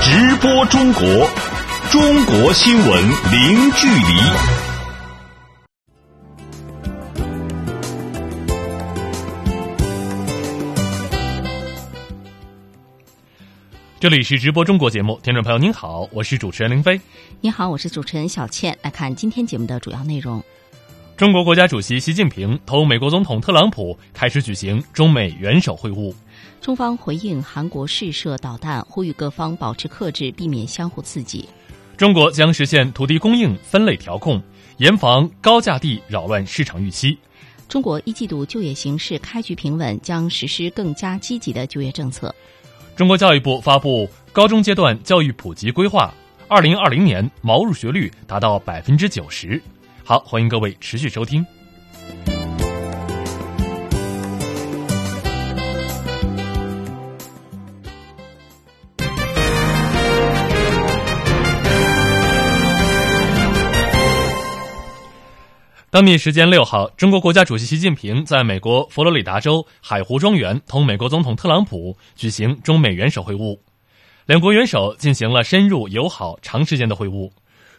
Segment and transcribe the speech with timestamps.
[0.00, 1.02] 直播中国，
[1.90, 4.02] 中国新闻零距离。
[13.98, 17.00] 这里是直播中国节目，听众朋友您好，我是主持人林飞。
[17.40, 18.78] 您好，我是主持人小倩。
[18.82, 20.42] 来看今天节目的主要内容：
[21.16, 26.14] 中国国家主席习近平同美国总统特朗普开始举行中美元首会晤。
[26.60, 31.48] 中方回应韩国试射导弹，呼吁各方保持克制，避免相互刺激。
[31.96, 34.42] 中国将实现土地供应分类调控，
[34.76, 37.16] 严防高价地扰乱市场预期。
[37.68, 42.34] 中国一季度就业形势开局平稳，将实施更加积极的就业政策。
[42.94, 46.12] 中国教育部发布高中阶段教育普及规划，
[46.48, 49.60] 二零二零年毛入学率达到百分之九十。
[50.04, 51.44] 好，欢迎各位持续收听。
[65.90, 73.58] 当地时间六号，中国国家主席习近平在美国佛罗里达州海湖庄园同美国总统特朗普举行中美元首会晤，
[74.26, 77.30] 两国元首进行了深入、友好、长时间的会晤，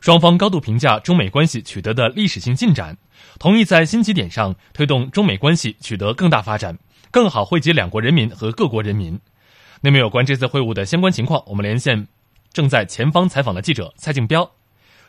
[0.01, 2.97] 双方高度评价中美关系取得的历史性进展，
[3.37, 6.79] 同意在新起点上推动中美关系取得更大发展，
[7.11, 9.19] 更好惠及两国人民和各国人民。
[9.81, 12.07] 那么，有关这次会晤的相关情况，我们连线
[12.51, 14.49] 正在前方采访的记者蔡静彪。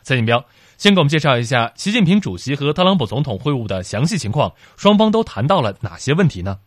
[0.03, 0.45] 蔡静彪。
[0.81, 6.57] 先给我们介绍一下习近平主席和特朗普总统会晤的详细情况，双方都谈到了哪些问题呢？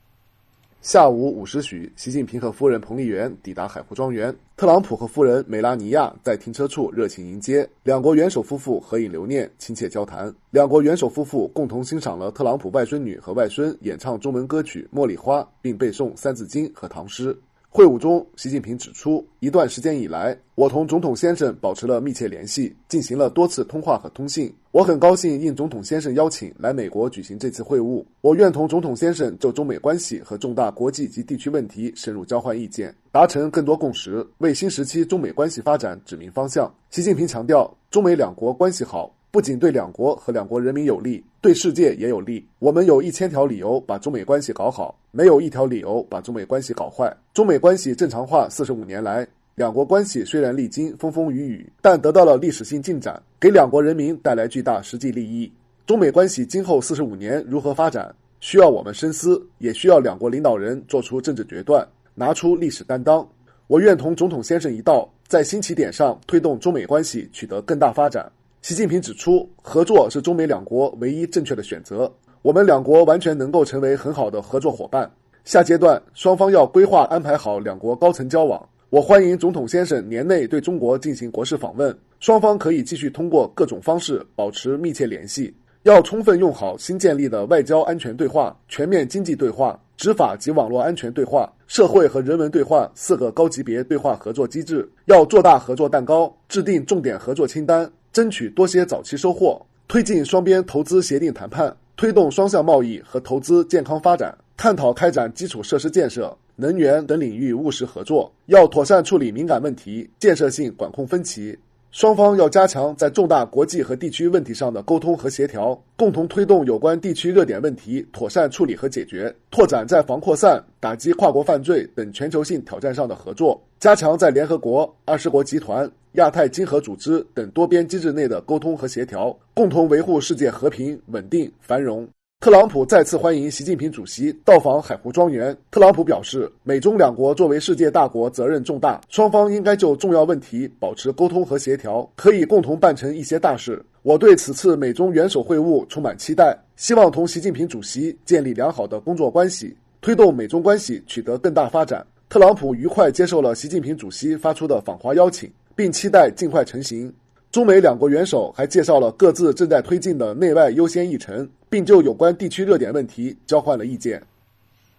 [0.83, 10.33] 下午五时许，习近平和夫人彭丽媛抵达海湖庄园，特朗普和夫人梅拉尼亚在停车处热情迎接，两国元首夫妇合影留念，亲切交谈。
[10.53, 17.37] 两国元首夫妇共同欣赏了特朗普外孙女和外孙演唱中文歌曲《茉莉花》，并背诵《三字经》和唐诗。
[17.77, 24.55] 会晤中，习近平指出，一段时间以来，我同总统先生保持了密切联系，进行了多次通话和通信。
[24.71, 28.05] 我很高兴应总统先生邀请来美国举行这次会晤。
[28.21, 36.73] 我愿同总统先生就中美关系和重大国际及地区问题深入交换意见，达成更多共识，为新时期中美关系发展指明方向。
[36.91, 39.13] 习近平强调，中美两国关系好。
[39.35, 42.47] 不仅对两国和两国人民有利，对世界也有利。
[42.61, 47.13] 我们有一千条理由把中美关系搞好，没有一条理由把中美关系搞坏。
[47.33, 55.53] 中美关系正常化四十五年来，两国关系虽然历经风风雨雨，但得到了历史性进展，给两国人民带来巨大实际利益。
[55.85, 61.85] 中美关系今后四十五年如何发展，需要我们深思，也需要两国领导人做出政治决断，
[62.15, 63.29] 拿出历史担当。
[63.67, 68.31] 我愿同总统先生一道，在新起点上推动中美关系取得更大发展。
[68.65, 72.11] 习近平指出，合作是中美两国唯一正确的选择。
[72.41, 75.13] 我们两国完全能够成为很好的合作伙伴。
[75.45, 78.67] 下阶段，双方要规划安排好两国高层交往。
[78.89, 85.55] 我欢迎总统先生年内对中国进行国事访问，双方可以继续通过各种方式保持密切联系。
[85.83, 94.91] 要充分用好新建立的外交安全对话、全面经济对话、执法及网络安全对话、社会和人文对话四个高级别对话合作机制。
[95.05, 97.87] 要做大合作蛋糕，制定重点合作清单。
[98.15, 108.33] 争取多些早期收获，推进双边投资协定谈判，推动双向贸易和投资健康发展，探讨开展基础设施建设、能源等领域务实合作。
[108.47, 111.59] 要妥善处理敏感问题，建设性管控分歧。
[111.95, 132.09] 双方要加强在重大国际和地区问题上的沟通和协调，共同推动有关地区热点问题妥善处理和解决，拓展在防扩散、打击跨国犯罪等全球性挑战上的合作，加强在联合国、二十国集团、亚太经合组织等多边机制内的沟通和协调，共同维护世界和平、稳定、繁荣。
[132.45, 135.57] 特朗普再次欢迎习近平主席到访海湖庄园。
[135.71, 143.83] 特朗普表示，美中两国作为世界大国，责任重大，双方应该就重要问题保持沟通和协调，可以共同办成一些大事。
[144.03, 152.07] 我对此次美中元首会晤充满期待，希望同习近平主席建立良好的工作关系，推动美中关系取得更大发展。
[152.29, 157.11] 特朗普愉快接受了习近平主席发出的访华邀请，并期待尽快成行。
[157.55, 164.21] 中美两国元首还介绍了各自正在推进的内外优先议程，并就有关地区热点问题交换了意见。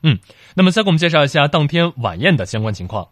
[0.04, 0.18] 嗯，
[0.56, 3.06] 那么再给我们介绍一下当天晚宴的相关情况。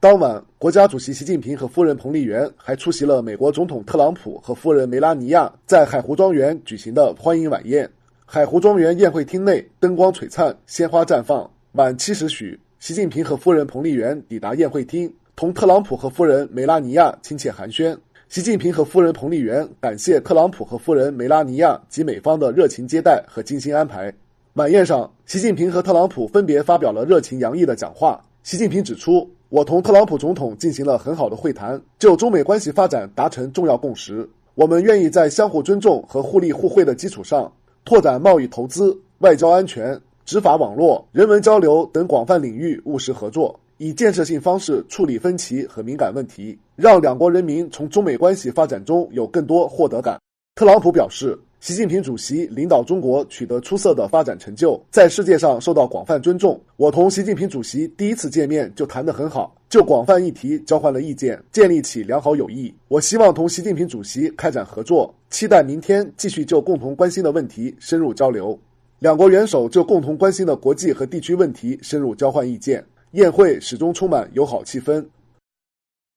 [0.00, 7.90] 当晚，国家主席习近平和夫人彭丽媛还出席了美国总统特朗普和夫人梅拉尼亚在海湖庄园举行的欢迎晚宴。
[8.24, 11.50] 海湖庄园宴会厅内灯光璀璨，鲜花绽放。
[11.72, 17.94] 晚七时许，习近平和夫人彭丽媛抵达宴会厅，同特朗普和夫人梅拉尼亚亲切寒暄。
[18.28, 24.12] 习近平和夫人彭丽媛感谢特朗普和夫人梅拉尼亚及美方的热情接待和精心安排。
[24.52, 28.22] 晚宴上，习近平和特朗普分别发表了热情洋溢的讲话。
[28.42, 34.28] 习近平指出，我同特朗普总统进行了很好的会谈，就中美关系发展达成重要共识。
[34.54, 37.50] 我们愿意在相互尊重和互利互惠的基础上，
[37.86, 50.20] 拓展贸易、投资、外交、安全、执法网络、人文交流等广泛领域务实合作，以建设性方式处理分歧和敏感问题，让两国人民从中美关系发展中有更多获得感。
[50.54, 51.38] 特朗普表示。
[51.60, 56.58] 习近平主席领导中国取得出色的发展成就，在世界上受到广泛尊重。
[56.76, 62.72] 我同习近平主席第一次见面就谈得很好，就广泛议题交换了意见，建立起良好友谊。
[62.86, 68.56] 我希望同习近平主席开展合作，期待明天继续就共同关心的问题深入交流。
[69.00, 72.84] 两国元首就共同关心的国际和地区问题深入交换意见。
[73.12, 75.08] 宴会始终充满友好气氛。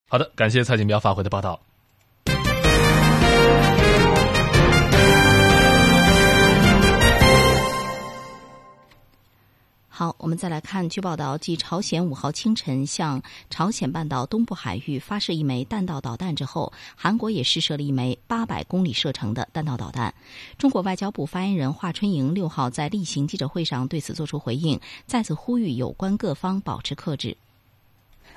[0.09, 1.59] 好的，感谢蔡锦标发回的报道。
[10.01, 13.21] 好，我们再来看，据报道，继朝鲜五号清晨向
[13.51, 20.15] 朝鲜半岛东部海域发射一枚弹道导弹之后，韩国也试射了一枚八百公里射程的弹道导弹。
[20.57, 27.38] 中国外交部发言人华春莹六号在例行记者会上对此作出回应，再次呼吁有关各方保持克制。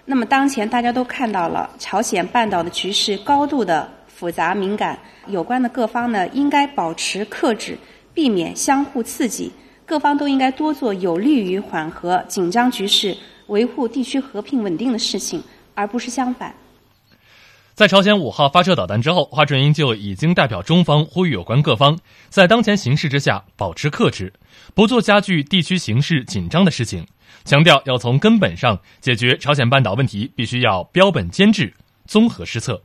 [0.05, 7.79] 那么，当前大家都看到了，朝鲜半岛的局势高度的复杂敏感，有关的各方呢应该保持克制，
[8.13, 9.51] 避免相互刺激。
[9.87, 13.17] 各方都应该多做有利于缓和紧张局势、
[13.49, 15.43] 维护地区和平稳定的事情，
[15.75, 16.55] 而不是相反。
[17.75, 21.99] 在朝鲜五号发射导弹之后，华春莹就已经代表中方呼吁有关各方
[22.29, 24.33] 在当前形势之下保持克制，
[24.75, 27.07] 不做加剧地区形势紧张的事情，
[27.45, 31.75] 强调要从根本上解决朝鲜半岛问题，必须要标本兼治、
[32.07, 32.81] 综合施策。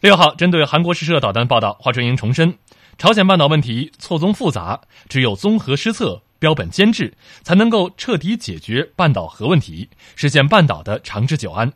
[0.00, 2.54] 六号针对韩国试射导弹报道，华春莹重申。
[2.96, 7.12] 朝鲜半岛问题错综复杂，只有综合施策、标本兼治，
[7.42, 11.72] 才能够彻底解决半岛核问题，实现半岛的长治久安。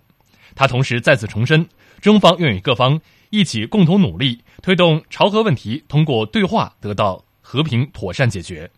[0.55, 1.69] 他同时再次重申，
[2.01, 3.01] 中方愿与各方
[3.31, 8.71] 一起共同努力，推动朝核问题通过对话得到和平妥善解决。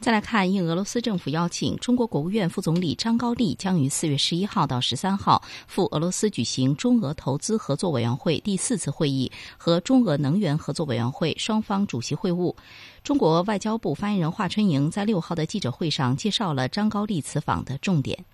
[0.00, 12.54] 再来看，应俄罗斯政府邀请，中国国务院副总理张高丽将于四月十一号到十三号赴俄罗斯举行中俄投资合作委员会第四次会议和中俄能源合作委员会双方主席会晤。
[13.02, 18.26] 中国外交部发言人华春莹在六号的记者会上介绍了张高丽此访的重点。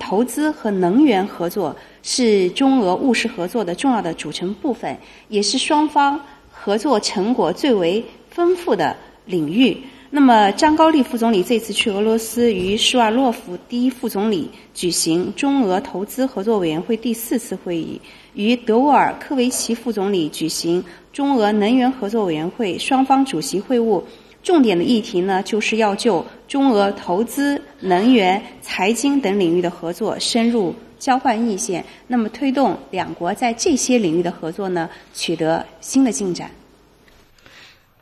[0.00, 4.98] 投资和能源合作是中俄务实合作的重要的组成部分，
[5.28, 6.20] 也是双方
[6.50, 8.96] 合作成果最为丰富的。
[9.30, 9.76] 领域。
[10.12, 18.00] 那么，张高丽副总理这次去俄罗斯，与舒瓦洛夫第一副总理举行中俄投资合作委员会第四次会议，
[18.34, 24.02] 与德沃尔科维奇副总理举行中俄能源合作委员会双方主席会晤。
[24.42, 36.50] 重点的议题呢，就是要就中俄投资、能源、财经等领域的合作深入交换意见，那么推动两国在这些领域的合作呢，取得新的进展。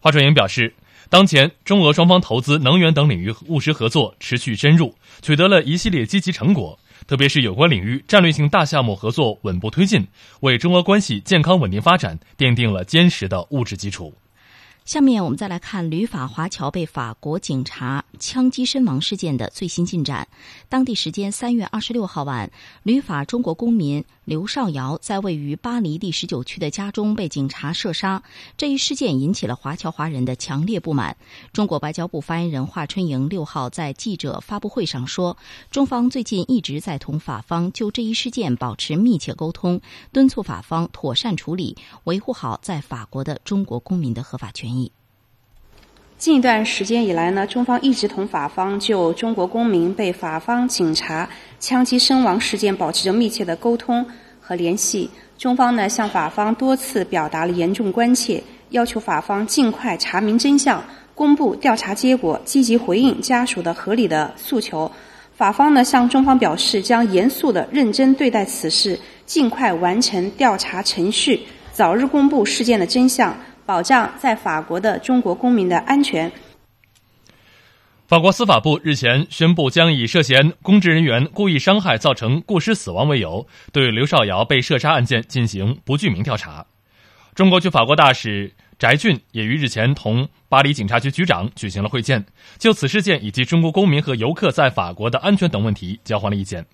[0.01, 0.73] 华春莹表示。
[1.11, 6.79] 当前，中俄双方投资、能源等领域务实合作持续深入，取得了一系列积极成果。
[7.07, 10.07] 特别是有关领域战略性大项目合作稳步推进，
[10.41, 14.13] 为中俄关系健康稳定发展奠定了坚实的物质基础。
[14.85, 20.27] 下面我们再来看旅法华侨被法国警察枪击身亡事件的最新进展。
[20.69, 22.51] 当地时间三月二十六号晚，
[22.83, 28.23] 旅法中国公民刘少尧在位于巴黎第十九区的家中被警察射杀。
[28.59, 31.17] 这一事件引起了华侨华人的强烈不满。
[31.51, 35.39] 中国外交部发言人华春莹六号在记者发布会上说，
[35.71, 39.81] 中方最近一直在同法方就这一事件保持密切沟通，
[40.13, 44.93] 敦促法方妥善处理，维护好在法国的中国公民的合法权益。
[46.19, 51.29] 近一段时间以来呢，中方一直同法方就中国公民被法方警察
[51.61, 54.05] 枪击身亡事件保持着密切的沟通
[54.41, 55.09] 和联系。
[55.39, 60.83] 中方呢向法方多次表达了严重关切，要求法方尽快查明真相，
[61.15, 64.91] 公布调查结果，积极回应家属的合理的诉求。
[65.37, 73.33] 法方呢向中方表示，将严肃的认真对待此事，尽快完成调查程序，早日公布事件的真相。
[73.69, 76.33] 保障在法国的中国公民的安全。
[78.07, 86.65] 法国司法部日前宣布，将以涉嫌公职人员故意伤害造成过失死亡为由，对刘少尧被射杀案件进行不具名调查。
[87.35, 92.25] 中国驻法国大使翟俊也于日前同巴黎警察局局长举行了会见，
[92.57, 96.65] 就此事件以及中国公民和游客在法国的安全等问题交换了意见。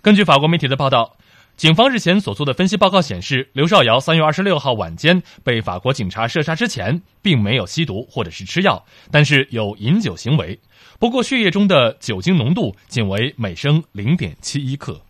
[0.00, 1.16] 根据法国媒体的报道。
[1.60, 10.58] 警方日前所做的分析报告显示，刘少尧三月二十六号晚间被法国警察射杀之前，并没有吸毒或者是吃药，但是有饮酒行为。
[10.98, 15.02] 不过，血液中的酒精浓度仅为每升零点七一克。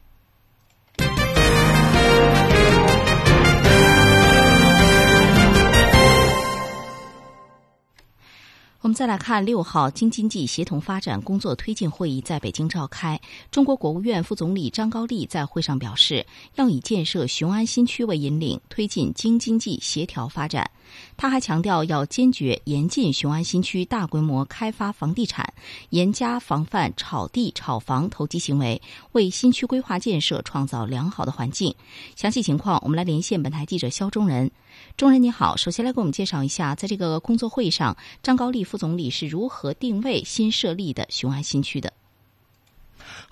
[8.83, 13.21] 我们再来看六号京津冀协同发展工作推进会议在北京召开。
[13.51, 20.71] 中国国务院副总理张高丽在会上表示，要以建设雄安新区为引领，推进京津冀协调发展。
[21.19, 25.53] 他还强调，要坚决严禁雄安新区大规模开发房地产，
[25.91, 28.81] 严加防范炒地炒房投机行为，
[29.13, 31.75] 为新区规划建设创造良好的环境。
[32.17, 34.51] 详细情况，我们来连线本台记者肖中仁。
[34.97, 41.93] 钟仁你好，首先来给我们介绍一下，在这个工作会议上，张高丽副总理是如何定位新设立的雄安新区的。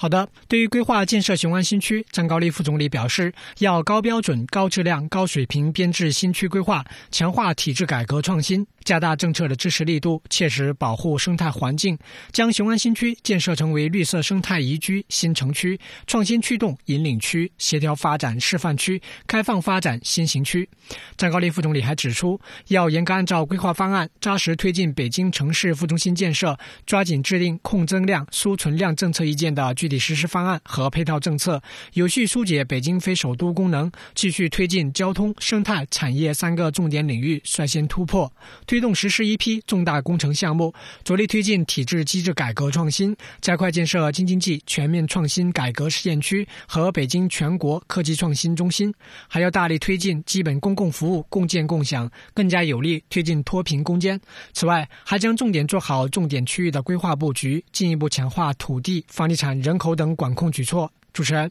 [0.00, 11.98] 好的，对于规划建设雄安新区，张高丽副总理表示，要高标准、高质量、高水平编制新区规划，强化体制改革创新，加大政策的支持力度，切实保护生态环境，
[12.30, 15.76] 将雄安新区建设成为绿色生态宜居新城区、
[16.06, 20.68] 创新驱动引领区、协调发展示范区、开放发展新型区。
[21.16, 29.87] 张高丽副总理还指出，要严格按照规划方案，扎实推进北京城市副中心建设，抓紧制定控增量、输存量政策意见的具。
[29.88, 31.60] 体实施方案和配套政策，
[31.94, 38.30] 有序疏解北京非首都功能，继续推进交通、生态、产业三个重点领域率先突破，
[38.66, 48.92] 推动实施一批重大工程项目，着力推进体制机制改革创新，加快建设京津冀全面创新改革试验区和北京全国科技创新中心，
[49.26, 54.20] 还要大力推进基本公共服务共建共享，更加有力推进脱贫攻坚。
[54.52, 59.77] 此外，还将重点做好重点区域的规划布局，进一步强化土地、房地产、人。
[59.78, 60.90] 口等管控举措。
[61.14, 61.50] 主持人，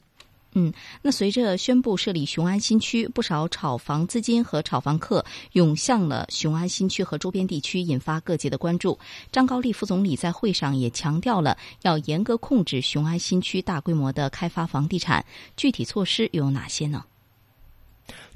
[0.52, 8.98] 嗯，那随着宣布设立雄安新区，不少炒房资金和炒房客涌向了雄安新区和周边地区，引发各界的关注。
[9.32, 15.24] 张高丽副总理在会上也强调了要严格控制雄安新区大规模的开发房地产，
[15.56, 17.04] 具体措施又有哪些呢？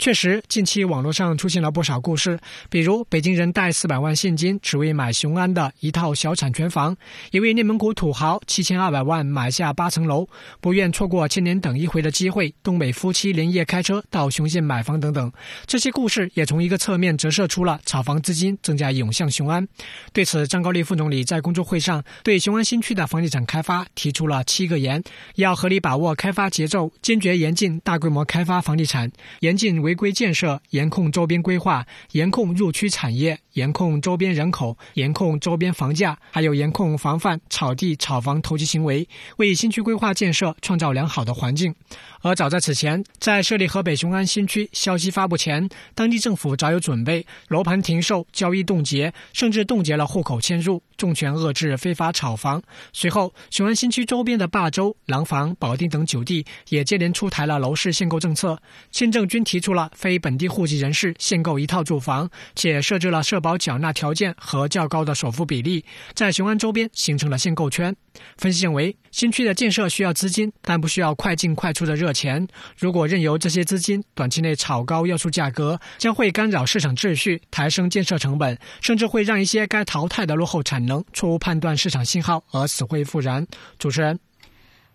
[0.02, 2.36] 确实，近期网络上出现了不少故事，
[2.68, 6.96] 比如北京人带四百万现金只为买雄安的一套小产权房，
[7.30, 10.26] 一位内蒙古土豪七千二百万买下八层楼，
[10.60, 15.30] 不愿错过千年等一回的机会，东北夫妻连夜开车到雄县买房等等。
[15.66, 19.64] 这些故事也从一个侧面折射出了炒房资金正在涌向雄安。
[20.12, 25.00] 对此，张高丽副总理在工作会上对雄安新区的房地产开发提出了七个严：
[25.36, 29.91] 要合理把握开发节奏，坚决严禁大规模开发房地产，严禁违。
[29.92, 39.06] 违规建设，严控周边规划，严控入区产业，严控周边人口，严控周边房价，还有严控防范炒地炒房投机行为，
[39.36, 41.74] 为新区规划建设创造良好的环境。
[42.22, 52.62] 而早在此前，在设立河北雄安新区消息发布前，当地政府早有准备，楼盘停售、交易冻结，甚至冻结了户口迁入，重拳遏制非法炒房。
[52.92, 58.56] 随后，雄安新区周边的霸州、廊坊、保定等九地也接连出台了楼市限购政策，
[58.92, 67.96] 新政均提出了非本地户籍人士限购一套住房，且设置了社保缴纳条件和较高的首付比例，在雄安周边形成了限购圈。
[68.36, 72.12] 分析认为，新区的建设需要资金，但不需要快进快出的热。
[72.12, 83.46] 钱如果任由这些资金短期内炒高要素价格，将会干扰市场秩序，抬升建设成本，甚至会让一些该淘汰的落后产能错误判断市场信号而死灰复燃。
[83.78, 84.18] 主持人，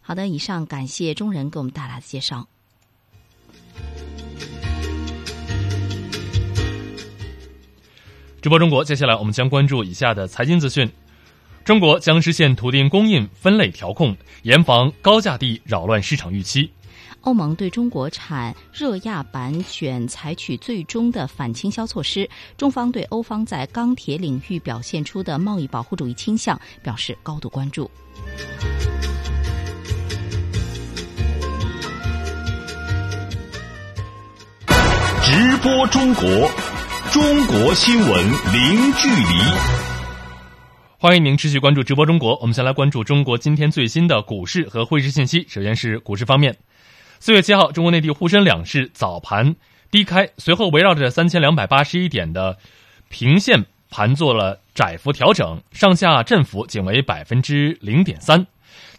[0.01, 2.47] 好的，以上感谢中人给我们带来的介绍。
[8.39, 10.89] 直播中国，接下来我们将关注以下的财经资讯：
[11.67, 16.71] 中国将实现土地供应分类调控，严防高价地扰乱市场预期。
[17.23, 27.91] 欧盟对中国产热轧板卷采取最终的反倾销措施，中方对欧方在钢铁领域表现出的贸易保护主义倾向表示高度关注。
[35.21, 36.49] 直播中国，
[37.11, 39.86] 中国新闻零距离。
[41.07, 45.45] 欢迎您持续关注直播中国，我们先来关注中国今天最新的股市和汇市信息。
[45.47, 46.53] 首先是股市方面。
[47.21, 49.55] 四月七号，中国内地沪深两市早盘
[49.89, 52.57] 低开，随后围绕着三千两百八十一点的
[53.07, 58.45] 平线盘做了窄幅调整，上下振幅仅为百分之零点三。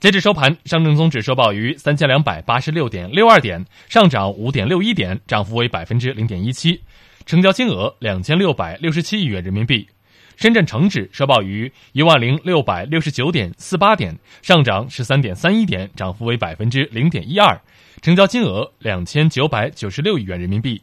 [0.00, 6.80] 截至收盘，上证综指收报于三千两百八十六点六二点，上涨五点六一点，涨幅为百分之零点一七，
[7.26, 9.86] 成交金额两千六百六十七亿元人民币。
[10.38, 17.61] 深圳成指收报于一万零六百六十九点四八点，上涨十三点三一点，涨幅为百分之零点一二，
[18.00, 20.80] 成交金额两千九百九十六亿元人民币。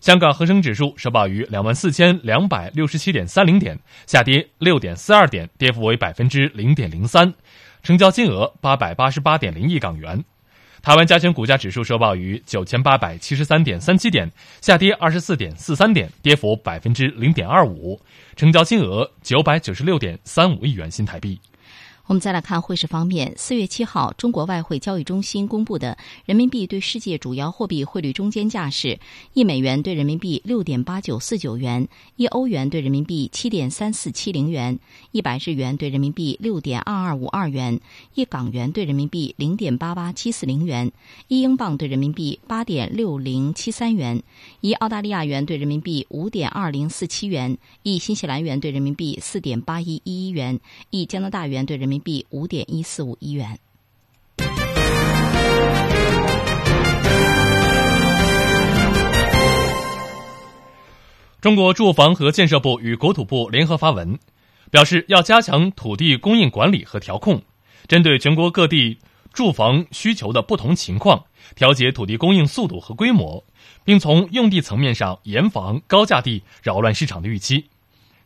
[0.00, 3.78] 香港恒生指数收报于两万四千两百六十七点三零点，
[4.08, 7.32] 下跌六点四二点，跌幅为百分之零点零三，
[7.84, 10.24] 成交金额八百八十八点零亿港元。
[10.82, 14.30] 台湾加权股价指数收报于九千八百七十三点三七点，
[14.62, 18.00] 下跌二十四点四三点，跌幅百分之零点二五，
[18.34, 21.38] 成交金额九百九十六点三五亿元新台币。
[22.10, 28.98] 我们再来看汇市方面，四月七号，中国外汇交易中心公布的人民币对世界主要货币汇率中间价是：
[29.32, 31.86] 一美元对人民币六点八九四九元，
[32.16, 34.80] 一欧元对人民币七点三四七零元，
[35.12, 37.78] 一百日元对人民币六点二二五二元，
[38.14, 40.90] 一港元对人民币零点八八七四零元，
[41.28, 44.20] 一英镑对人民币八点六零七三元，
[44.62, 50.58] 一澳大利亚元对人民币五点二零四七元，一新西兰元对人民币四点八一一一元，
[50.90, 53.58] 一加拿大元对人民币五点一四五亿元。
[61.40, 64.18] 中国住房和建设部与国土部联合发文，
[64.70, 67.40] 表示要加强土地供应管理和调控，
[67.88, 68.98] 针对全国各地
[69.32, 71.24] 住房需求的不同情况，
[71.56, 73.42] 调节土地供应速度和规模，
[73.84, 77.64] 并从用地层面上严防高价地扰乱市场的预期。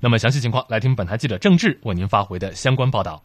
[0.00, 3.22] 那么，详细情况来听本台记者郑智为您发回的相关报道。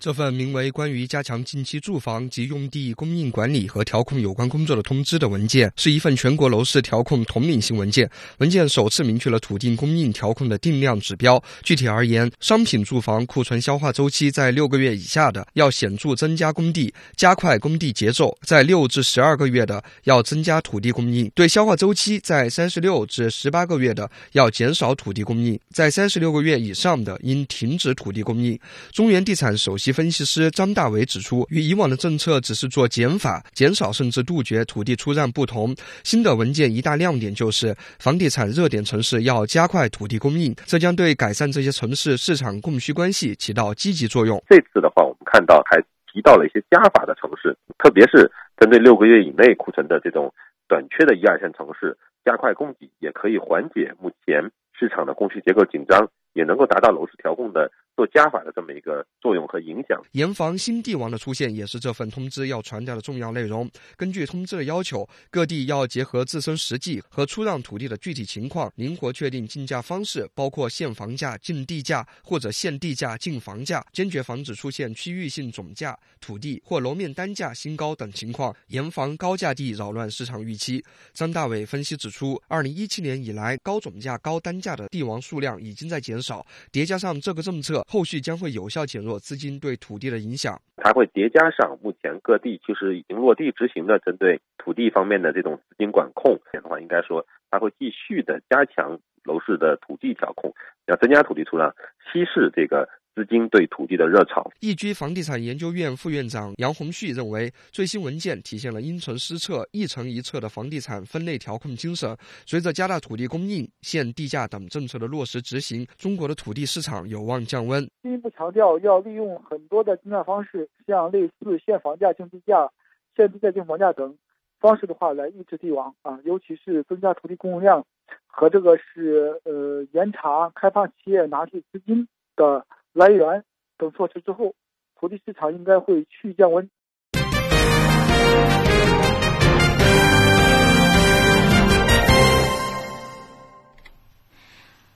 [0.00, 8.08] 这份名为《关于加强近期住房及用地供应管理和调控有关工作的通知》的文件，是一份全国楼市调控统领性文件。
[8.38, 11.42] 文件首次明确了土地供应调控的定量指标。
[11.64, 28.56] 具体而言，商品住房库存消化周期在六个月以下的，要显著增加供地，加快供地节奏；在六至十二个月的，要增加土地供应；对消化周期在三十六至十八个月的，要减少土地供应；在三十六个月以上的，应停止土地供应。
[28.92, 44.42] 中原地产首席分析师张大伟指出，与以往的政策只是做减法、减少甚至杜绝土地出让不同，新的文件一大亮点就是房地产热点城市要加快土地供应，这将对改善这些城市市场供需关系起到积极作用。
[44.48, 45.80] 这次的话，我们看到还
[46.12, 50.32] 提到了一些加法的城市，特别是针对六个月以内库存的这种
[50.66, 57.70] 短缺的一二线城市，加快供给也可以缓解目前市场的供需结构紧张，也能够达到楼市调控的。
[57.98, 63.68] 做加法的这么一个作用和影响，严防新地王的出现，也是这份通知要传达的重要内容。
[63.96, 80.80] 根据通知的要求，各地要结合自身实际和出让土地的具体情况，灵活确定竞价方式，包括限房价、竞地价或者限地价、竞房价，坚决防止出现区域性总价、土地或楼面单价新高等情况，严防高价地扰乱市场预期。
[81.12, 87.84] 张大伟分析指出，二零一七年以来，高总价、高单价的地王数量已经在减减少，叠加上这个政策。
[87.86, 96.36] 后续将会有效减弱资金对土地的影响，它会叠加上目前各地其实已经落地执行的针对土地方面的这种资金管控。
[96.52, 100.52] 的话，应该说它会继续的加强楼市的土地调控，
[100.86, 101.72] 要增加土地出让，
[102.12, 102.88] 稀释这个。
[103.18, 104.48] 资金对土地的热潮。
[104.60, 112.16] 易居房地产研究院副院长杨红旭认为，最新文件体现了因城施策、一城一策的房地产分类调控精神。
[112.46, 117.84] 随着加大土地供应、限地价等政策的落实执行，中国的土地市场有望降温。
[118.02, 122.70] 进一步强调要利用很多的竞价方式，像类似限房价、竞地价、
[123.16, 124.16] 限地价、竞房价等
[124.60, 127.84] 方式的话，来抑制地王啊，尤其是增加土地供应量
[128.28, 132.64] 和这个是呃严查开发企业拿地资金的。
[132.92, 133.44] 来源
[133.76, 134.54] 等措施之后，
[134.98, 136.68] 土地市场应该会去降温。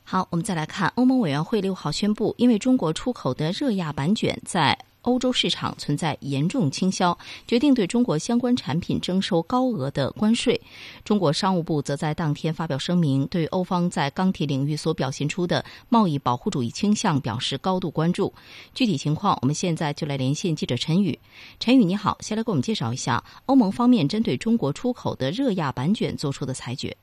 [0.03, 4.77] 好，我们再来看，欧盟委员会六号宣布，因为中国出口的热轧板卷在。
[5.03, 10.59] 欧洲市场存在严重倾销，决定对中国相关产品征收高额的关税。
[11.05, 18.33] 中国商务部则在当天发表声明，对欧方在钢铁领域所表现出的贸易保护主义倾向表示高度关注。
[18.73, 21.17] 具体情况，我们现在就来连线记者陈宇。
[21.59, 26.95] 陈宇，你好，先来给我们介绍一下欧盟方面针对中国出口的热轧板卷做出的裁决。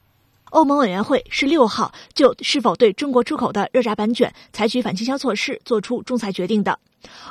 [0.51, 6.79] 欧盟委员会十六号就是否对中国出口的热轧板卷采取反倾销措施作出仲裁决定的。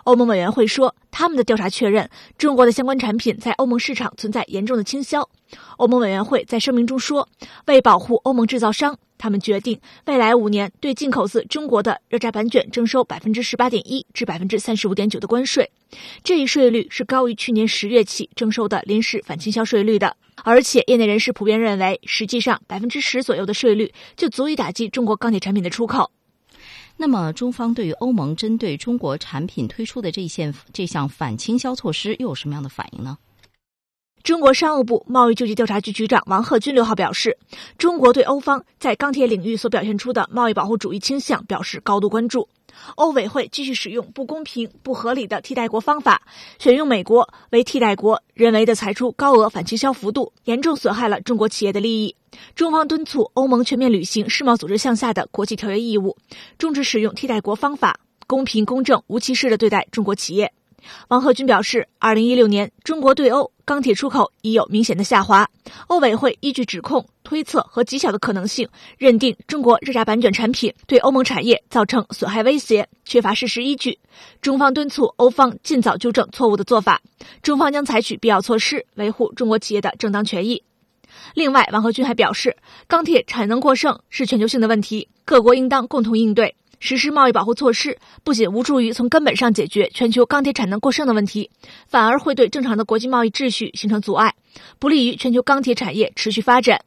[0.05, 5.29] 欧盟委员会说，他们的调查确认中国的相关产品在欧盟市场存在严重的倾销。
[5.77, 7.27] 欧盟委员会在声明中说，
[7.67, 15.69] 为保护欧盟制造商，他们决定未来五年对进口自中国的热轧板卷征收百分之十八点一至百分之三十五点九的关税。
[16.23, 20.15] 这一税率是高于去年十月起征收的临时反倾销税率的。
[20.43, 26.11] 而且，业内人士普遍认为，实际上百分之十左右的税率就足以打击中国钢铁产品的出口。
[26.95, 33.17] 那么，中方对于欧盟针对中国产品推出的这一项这项反倾销措施又有什么样的反应呢？
[34.29, 37.39] 中国商务部贸易救济调查局局长王鹤军六号表示，
[37.79, 42.47] 中国对欧方在钢铁领域所表现出的贸易保护主义倾向表示高度关注。
[42.93, 46.21] 欧委会继续使用不公平、不合理的替代国方法，
[46.59, 52.15] 选用美国为替代国，人为的裁出高额反倾销幅度，严重损害了中国企业的利益。
[52.53, 56.15] 中方敦促欧盟全面履行世贸组织项下的国际条约义务，
[56.59, 60.53] 终止使用替代国方法，公平公正、无歧视的对待中国企业。
[61.07, 65.49] 王贺军表示，二零一六年中国对欧钢铁出口已有明显的下滑。
[65.87, 73.99] 欧委会依据指控、推测和极小的可能性，认定中国热轧板卷产品对欧盟产业造成损害威胁，缺乏事实依据。
[74.41, 77.01] 中方敦促欧方尽早纠正错误的做法，
[77.41, 80.63] 中方将采取必要措施，维护中国企业的正当权益。
[81.33, 86.55] 另外，王贺军还表示，钢铁产能过剩是全球性的问题，各国应当共同应对。
[86.79, 91.51] 实施贸易保护措施不仅无助于从根本上解决全球钢铁产能过剩的问题，
[91.87, 94.33] 反而会对正常的国际贸易秩序形成阻碍，
[94.79, 96.81] 不利于全球钢铁产业持续发展。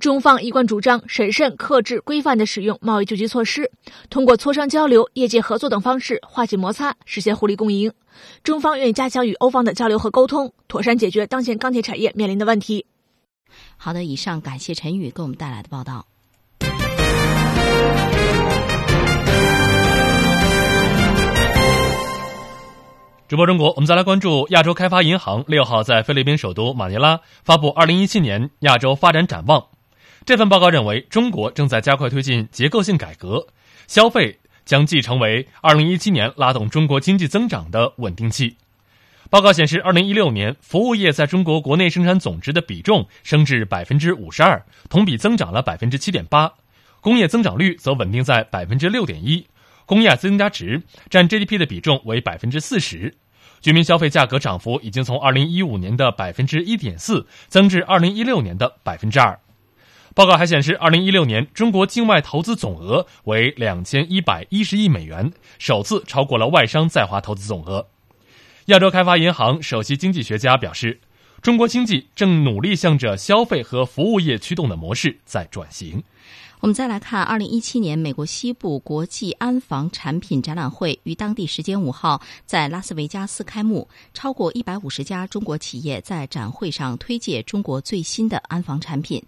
[0.00, 3.70] 中方一贯主张审慎、克制、规范地使用贸易救济措施，
[4.10, 7.92] 通过磋商交流、业界合作等方式化解摩擦，实现互利共赢。
[8.42, 12.86] 中方愿意加强与欧方的交流和沟通，妥善解决当前钢铁产业面临的问题。
[13.76, 16.06] 好的，以上感谢陈宇给我们带来的报道。
[23.28, 29.66] 直播中国，我们再来关注亚洲开发银行六号在菲律宾首都马尼拉发布二零一七年亚洲发展展望。
[30.24, 33.46] 这份报告认为，中国正在加快推进结构性改革，
[33.86, 38.56] 消费将继成为二零一七年拉动中国经济增长的稳定器。
[39.28, 46.48] 报告显示，二零一六年服务业在中国国内生产总值的比重升至百分之五十二，同比增长了百分之七点八；
[47.02, 49.46] 工业增长率则稳定在百分之六点一。
[49.88, 53.14] 工业增加值占 GDP 的比重为百分之四十，
[53.62, 59.40] 居民消费价格涨幅已经从二零一五年的百分之一点四增至二零一六年的百分之二。
[60.14, 67.86] 报告还显示，二零一六年中国境外投资总额为两千一百一十亿美元，首次超过了外商在华投资总额。
[68.66, 71.00] 亚洲开发银行首席经济学家表示，
[71.40, 76.02] 中国经济正努力向着消费和服务业驱动的模式在转型。
[76.60, 89.22] 我们再来看，二零一七年美国西部国际安防产品展览会于当地时间五号在拉斯维加斯开幕，超过一百五十家中国企业在展会上推介中国最新的安防产品。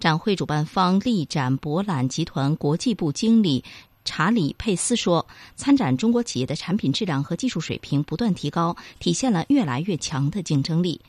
[0.00, 3.62] 展会主办方力展博览集团国际部经理
[4.04, 11.00] 查理佩斯说：“参展中国企业的产品质量和技术水平不断提高，体现了越来越强的竞争力。”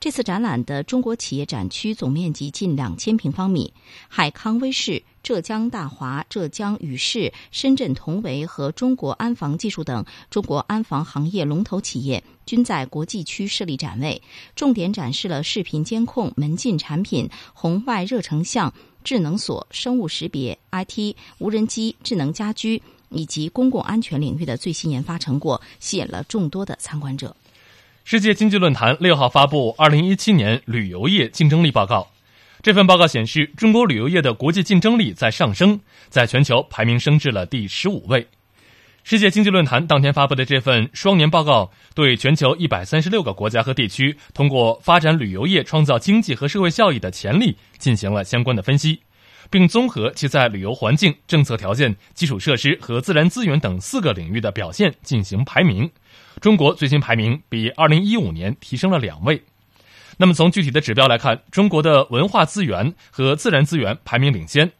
[0.00, 3.70] 这次展览的中国企业展区总面积近两千平方米，
[4.08, 14.22] 海康威视、浙江大华、浙江宇视、深圳同维和中国安防技术等中国安防行业龙头企业均在国际区设立展位，
[14.56, 18.72] 重点展示了视频监控、门禁产品、红外热成像、
[19.04, 27.36] 智能锁、生物识别、IT、无人机、智能家居以及公共安全领域的最新研发成果，吸引了众多的参观者。
[28.10, 32.00] 世界经济论坛六号发布《二零一七年旅游业竞争力报告》。
[32.60, 38.26] 这份报告显示，中国旅游业的国际竞争力在上升，在全球排名升至了第十五位。
[39.04, 48.98] 世界经济论坛当天发布的这份双年报告，对全球一百三十六个国家和地区通过发展旅游业创造经济和社会效益的潜力进行了相关的分析，
[49.50, 55.88] 并综合其在旅游环境、政策条件、基础设施和自然资源等四个领域的表现进行排名。
[56.40, 59.42] 中国最新排名比二零一五年提升了两位。
[60.16, 64.72] 那么从具体的指标来看，中国的文化资源和自然资源排名领先。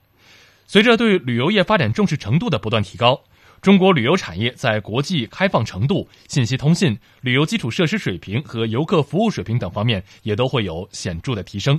[0.67, 3.23] 随着对旅游业发展重视程度的不断提高，
[3.61, 11.79] 中国旅游产业在国际开放程度、信息通信、旅游基础设施水平和游客服务水平等方面也都会有显著的提升。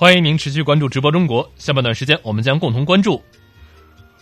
[0.00, 1.50] 欢迎您持续关注直播中国。
[1.56, 3.20] 下半段时间，我们将共同关注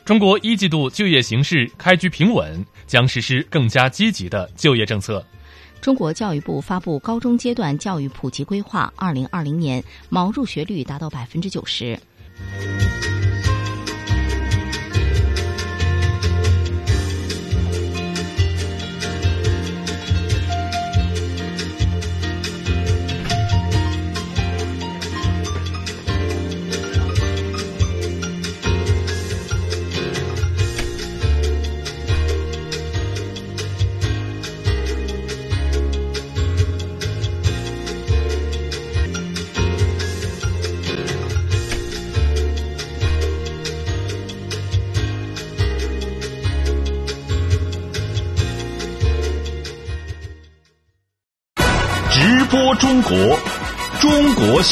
[0.07, 5.23] 中国一季度就业形势开局平稳，将实施更加积极的就业政策。
[5.83, 12.01] 中国教育部发布高中阶段教育普及规划，二零二零年毛入学率达到百分之九十。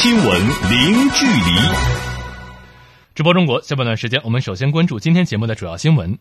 [0.05, 1.75] 新闻零距离。
[3.15, 6.15] 直播中国下半段时间，我们首先关注今天节目的主要新闻。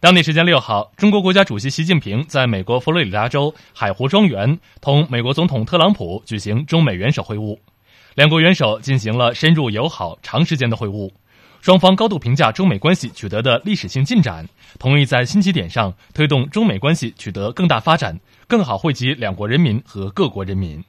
[0.00, 7.58] 当地时间六号，中国国家主席习近平在美国佛罗里达州海湖庄园同美国总统特朗普举行中美元首会晤，
[8.14, 11.10] 两国元首进行了深入友好、长时间的会晤。
[11.60, 20.82] 双方高度评价中美关系取得的历史性进展，同意在新起点上推动中美关系取得更大发展，更好惠及两国人民和各国人民。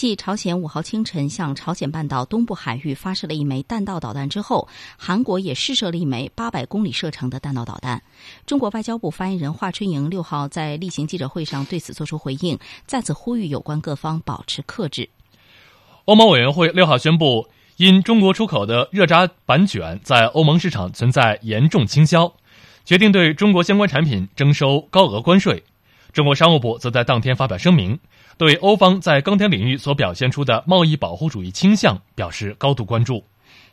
[0.00, 8.02] 继朝鲜五号清晨向朝鲜半岛东部海域发射了一枚弹道导弹之后，韩国也试射了一枚八百公里射程的弹道导弹。
[8.46, 15.06] 中国外交部发言人华春莹六号在例行记者会上对此作出回应，再次呼吁有关各方保持克制。
[16.06, 17.50] 欧盟委员会六号宣布。
[17.76, 22.32] 因中国出口的热轧板卷在欧盟市场存在严重倾销，
[22.86, 25.62] 决定对中国相关产品征收高额关税。
[26.12, 27.98] 中国商务部则在当天发表声明，
[28.40, 33.22] 对欧方在钢铁领域所表现出的贸易保护主义倾向表示高度关注。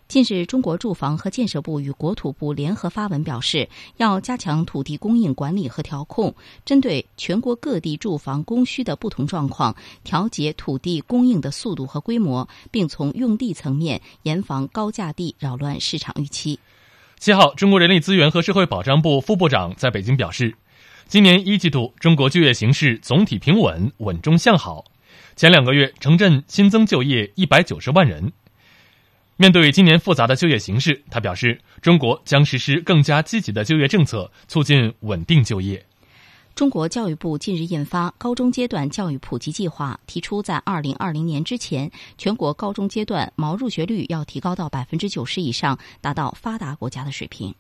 [0.10, 16.60] 近日，中国住房和建设部与国土部联合发文表示，要加强土地供应管理和调控，针对全国各地住房供需的不同状况，调节土地供应的速度和规模，并从用地层面严防高价地扰乱市场预期。
[17.18, 20.54] 七号，中国人力资源和社会保障部副部长在北京表示，
[21.08, 24.84] 今年一季度中国就业形势总体平稳，稳中向好。
[25.38, 28.34] 前两个月，城镇新增就业一百九十万人。
[29.38, 35.86] 面对今年复杂的就业形势，他表示，中国将实施更加积极的就业政策，促进稳定就业。
[36.54, 47.56] 中国教育部近日印发《高中阶段教育普及计划》，提出在二零二零年之前，全国高中阶段毛入学率要提高到百分之九十以上，达到发达国家的水平。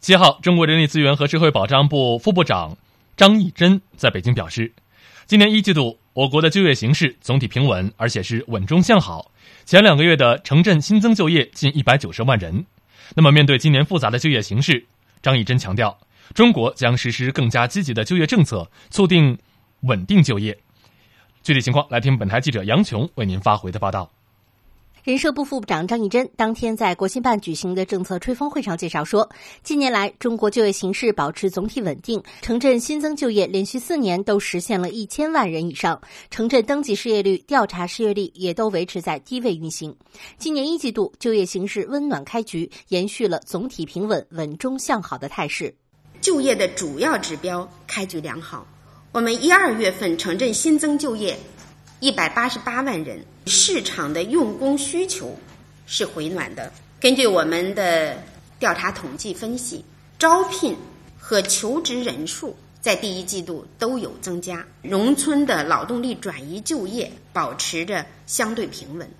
[0.00, 2.76] 七号，中国人力资源和社会保障部副部长。
[3.16, 4.72] 张义珍在北京表示，
[5.26, 9.32] 今年一季度我国的就业形势总体平稳，而且是稳中向好。
[9.64, 12.64] 前两个月的城镇新增就业近一百九十万人。
[13.16, 14.86] 那么，面对今年复杂的就业形势，
[15.20, 15.98] 张义珍强调，
[16.32, 19.36] 中国将实施更加积极的就业政策，促进
[19.80, 20.56] 稳定就业。
[21.42, 24.08] 具体情况，来听本台记者杨琼为您发回的报道。
[25.08, 29.26] 人社部副部长张义珍当天在国新办举行的政策吹风会上介绍说，
[29.62, 35.98] 近年来中国就业形势保持总体稳定，城镇新增就业连续四年都实现了一千万人以上，
[36.30, 39.96] 城镇登记失业率、调查失业率也都维持在低位运行。
[40.36, 45.74] 今年一季度就业形势温暖开局，延续了总体平稳、稳中向好的态势。
[46.20, 48.66] 就业的主要指标开局良好，
[49.12, 51.34] 我们一二月份城镇新增就业。
[52.00, 55.36] 一百八十八万人，市场的用工需求
[55.84, 56.72] 是回暖的。
[57.00, 58.16] 根据我们的
[58.60, 59.84] 调查统计分析，
[60.16, 60.76] 招聘
[61.18, 69.10] 和求职人数在第一季度都有增加，农村的劳动力转移就业保持着相对平稳。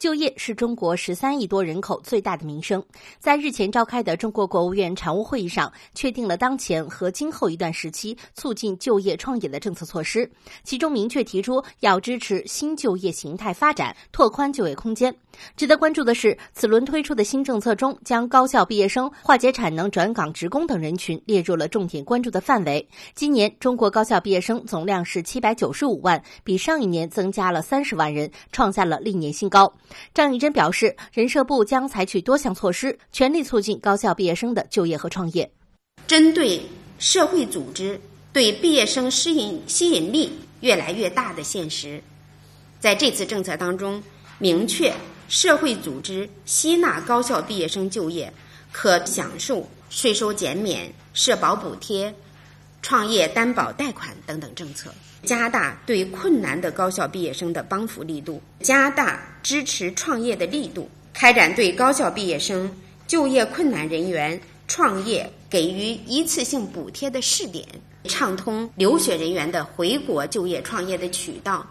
[0.00, 2.82] 就业是中国十三亿多人口最大的民生。
[3.18, 10.28] 在日前召开的中国国务院常务会议上，确定了当前和今后一段时期促进就业创业的政策措施。
[10.64, 15.14] 其中明确提出要支持新就业形态发展，拓宽就业空间。
[15.56, 22.86] 值得关注的是，此轮推出的新政策中，将高校毕业生、化解产能转岗职工等人群列入了重点关注的范围。
[23.14, 29.72] 今年中国高校毕业生总量是七百九十五万，比上一年增加了三十万人，创下了历年新高。
[30.14, 35.50] 张义珍表示，人社部将采取多项措施，全力促进高校毕业生的就业和创业。
[36.06, 36.60] 针对
[36.98, 38.00] 社会组织
[38.32, 42.02] 对毕业生吸引吸引力越来越大的现实，
[42.78, 44.02] 在这次政策当中，
[44.38, 44.92] 明确
[45.30, 48.32] 社会组织吸纳高校毕业生就业，
[48.72, 52.12] 可享受税收减免、社保补贴、
[52.82, 54.92] 创业担保贷款等等政策。
[55.22, 62.68] 加大对困难的高校毕业生的帮扶力度，加大支持创业的力度，开展对高校毕业生、
[63.06, 67.64] 就业困难人员创业给予一次性补贴的试点，
[68.08, 71.64] 畅通留学人员的回国就业创业的渠道。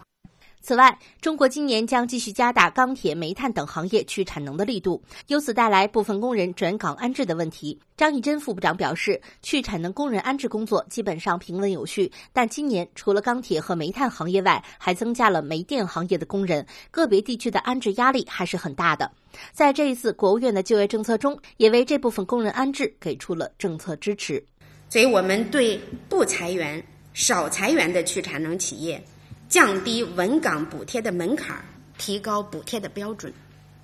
[0.61, 7.79] 此外，中国今年将继续加大钢铁、煤炭等行业去产能的力度，由此带来部分工人转岗安置的问题。
[7.95, 19.09] 张义珍副部长表示，去产能工人安置工作基本上平稳有序，但今年除了钢铁和煤炭行业外，还增加了煤电行业的工人，个别地区的安置压力还是很大的。
[19.53, 24.43] 在这一次国务院的就业政策中，也为这部分工人安置给出了政策支持。
[24.89, 29.01] 所以我们对不裁员、少裁员的去产能企业。
[29.49, 31.57] 降低稳岗补贴的门槛，
[31.97, 33.33] 提高补贴的标准，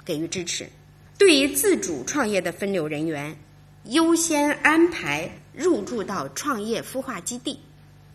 [0.06, 0.70] 给予支持。
[1.18, 3.36] 对于自主创业的分流人员，
[3.86, 7.60] 优先安排入住到创业孵化基地，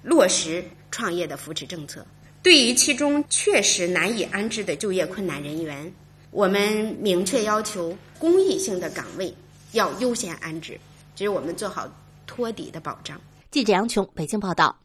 [0.03, 2.07] 落实创业的扶持政策。
[2.41, 5.93] 对于其中确实难以安置的就业困难人员，
[6.31, 9.35] 我们明确要求公益性的岗位
[9.73, 10.79] 要优先安置，
[11.17, 11.93] 这是我们做好
[12.29, 13.21] 托底的保障。
[13.51, 14.79] 记者杨琼，北京报道。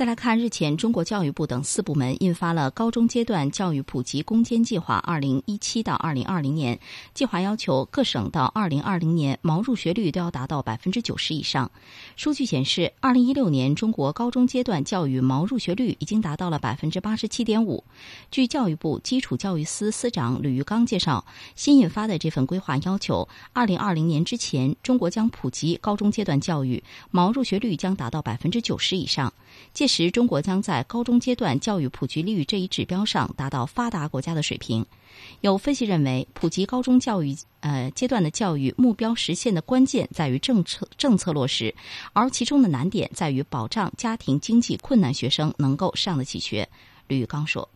[0.00, 6.74] 再来看，日前中国教育部等四部门印发了《高中阶段教育普及攻坚计划（二零一七到二零二零年）》，
[7.12, 11.70] 计划要求各省到二零二零年毛入学率都要达到百分之九十以上。
[12.16, 17.84] 数据显示，二零一六年中国高中阶段教育毛入学率已经达到了百分之八十七点五。
[18.30, 29.30] 据教育部基础教育司司长吕玉刚介绍，新印发的这份规划要求，二零二零年之前，中国将普及高中阶段教育，毛入学率将达到百分之九十以上。
[29.72, 34.84] 届时，中国将在高中阶段教育普及率这一指标上达到发达国家的水平。
[35.42, 41.74] 有分析认为，普及高中教育呃阶段的教育目标实现的关键在于政策政策落实，
[42.12, 46.68] 而其中的难点在于保障家庭经济困难学生能够上得起学。
[47.06, 47.68] 吕玉刚说：“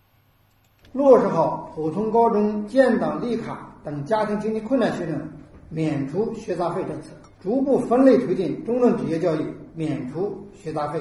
[0.93, 5.29] 落实好普通高中建档立卡等家庭经济困难学生
[5.69, 7.09] 免除学杂费政策，
[7.43, 9.45] 逐步分类推进中等职业教育
[9.75, 11.01] 免除学杂费。”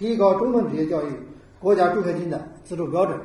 [0.00, 1.12] 提高中等职业教育
[1.58, 3.20] 国家助学金的资助标准，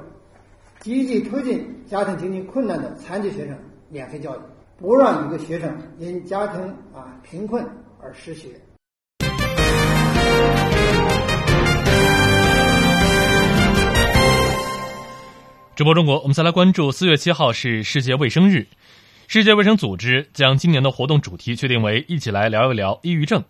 [0.82, 3.58] 积极推进家庭经济困难的残疾学生
[3.88, 4.40] 免费教育，
[4.76, 6.62] 不让一个学生因家庭
[6.94, 7.66] 啊贫困
[7.98, 8.50] 而失学。
[15.78, 18.68] 直播中国，我们再来关注四月七号是世界卫生日，
[19.30, 23.42] 世界卫生组织将今年的活动主题确定为“一起来聊一聊抑郁症”。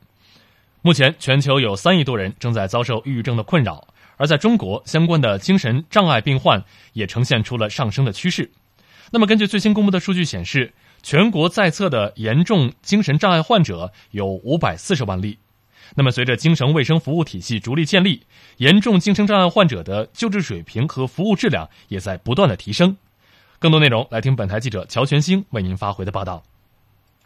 [0.86, 8.52] 目前，全球有三亿多人正在遭受抑郁症的困扰，而在中国，相关的精神障碍病患也呈现出了上升的趋势。
[9.12, 10.72] 那么，根据最新公布的数据显示，
[11.02, 15.40] 全国在册的严重精神障碍患者有五百四十万例。
[15.96, 18.22] 那么，随着精神卫生服务体系逐力建立，
[18.58, 22.96] 严重精神障碍患者的救治水平和服务质量也在不断的提升。
[23.58, 26.44] 更多内容，来听本台记者乔全兴为您发回的报道。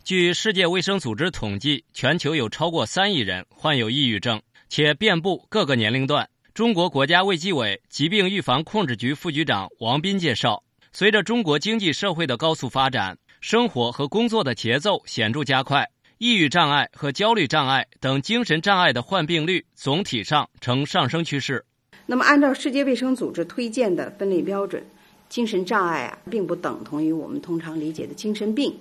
[0.04, 6.28] 据世界卫生组织统计，全球有超过三亿人患有抑郁症，且遍布各个年龄段。
[6.54, 21.64] 中国国家卫计委疾病预防控制局副局长王斌介绍，随着中国经济社会的高速发展，生活和工作的节奏显著加快，抑郁障碍和焦虑障碍等精神障碍的患病率总体上呈上升趋势。
[22.08, 24.84] 那么，按照世界卫生组织推荐的分类标准，
[25.30, 28.74] 精神障碍啊，并不等同于我们通常理解的精神病。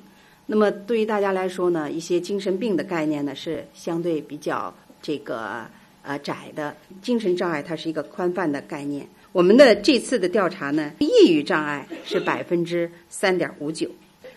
[0.51, 5.67] 那么对于大家来说呢，一些精神病的概念呢是相对比较这个
[6.03, 9.07] 呃窄的，精神障碍它是一个宽泛的概念。
[9.33, 13.91] 我们的这次的调查呢，抑郁障碍是百分之三点五九，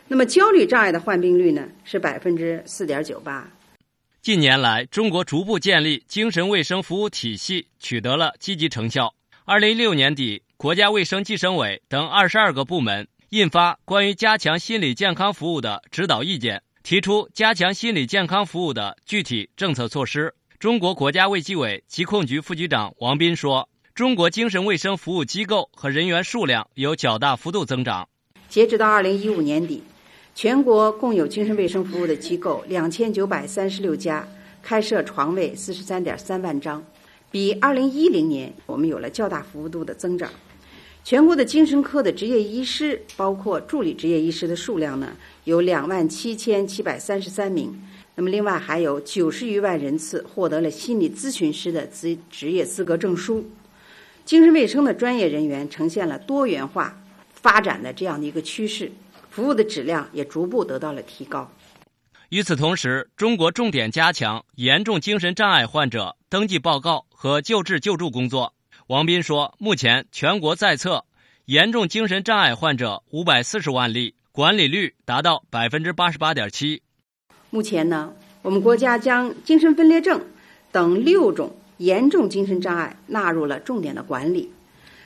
[0.10, 3.50] 那么焦虑障碍的患病率呢是百分之四点九八。
[4.22, 9.16] 近年来，中国逐步建立精神卫生服务体系，取得了积极成效。
[9.46, 13.08] 二零一六年底，国家卫生计生委等二十二个部门。
[13.32, 20.34] 印发关于加强心理健康服务的指导意见，提出加强心理健康服务的具体政策措施。
[20.60, 28.10] 中国国家卫计委疾控局副局长王斌说：“中国精神卫生服务机构和人员数量有较大幅度增长。
[28.50, 29.82] 截止到二零一五年底，
[30.36, 34.28] 全国共有精神卫生服务的机构两千九百三十六家，
[34.62, 36.84] 开设床位四十三点三万张，
[37.32, 40.30] 比二零一零年我们有了较大幅度的增长。”
[41.04, 45.12] 全国的精神科的执业医师，包括助理执业医师的数量呢，
[45.46, 47.74] 有两万七千七百三十三名。
[48.16, 53.50] 那么，另外还有九十余万人次获得了心理咨询师的资职业资格证书。
[54.24, 57.02] 精神卫生的专业人员呈现了多元化
[57.34, 58.92] 发展的这样的一个趋势，
[59.30, 61.52] 服务的质量也逐步得到了提高。
[62.30, 68.54] 与此同时，中国重点加强严重精神障碍患者登记报告和救治救助工作。
[68.92, 71.06] 王斌说：“目前全国在册
[71.46, 76.82] 严重精神障碍患者五百四十万例，管理率达到百分之八十八点七。
[77.52, 80.20] 目前呢，我们国家将精神分裂症
[80.74, 84.52] 等六种严重精神障碍纳入了重点的管理，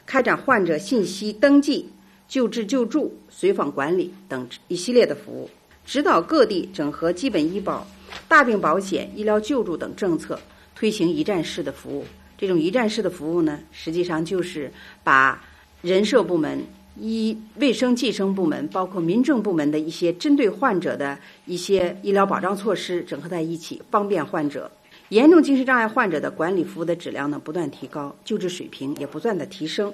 [0.08, 1.88] 开展患者信息登记、
[2.28, 5.48] 救治救助、随访管理等一系列的服务，
[5.86, 7.86] 指导各地整合基本医保、
[8.28, 10.40] 大病保险、医疗救助等政策，
[10.74, 12.04] 推行一站式的服务。”
[12.38, 14.72] 这种一站式的服务呢，实际上就是
[15.04, 15.44] 把
[15.82, 16.66] 人社部门、
[17.00, 24.72] 医卫生计生部门，包括民政部门的一些针对患者的一些医疗保障措施整合在一起，方便患者。
[25.10, 29.94] 严重精神障碍患者的管理服务的质量呢不断提高，救治水平也不断的提升。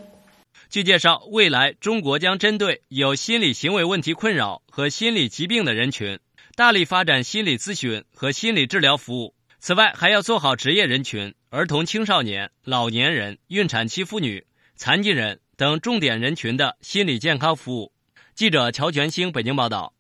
[0.70, 6.18] 据介绍，未来中国将针对有心理行为问题困扰和心理疾病的人群，
[6.56, 9.34] 大力发展心理咨询和心理治疗服务。
[9.60, 14.48] 此外，还要做好职业人群、儿童、青少年、老年人、孕产期妇女、
[14.78, 17.92] 残疾人等重点人群的心理健康服务。
[18.34, 19.94] 记者乔全兴北京报道。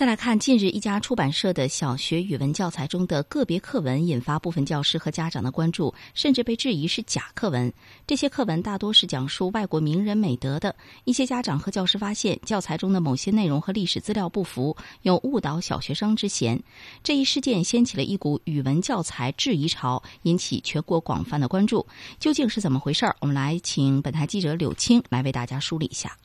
[0.00, 7.70] 再来看，近日一家出版社的小学语文教材中的个别课文引发部分教师和家长的关注，甚至被质疑是假课文。
[8.06, 10.74] 这些课文大多是讲述外国名人美德的。
[11.04, 16.58] 一些家长和教师发现，教材中的某些内容和历史资料不符，有误导小学生之嫌。
[17.02, 21.86] 这一事件掀起了一股语文教材质疑潮，引起全国广泛的关注。
[22.18, 23.14] 究竟是怎么回事儿？
[23.20, 26.16] 我们来请本台记者柳青来为大家梳理一下。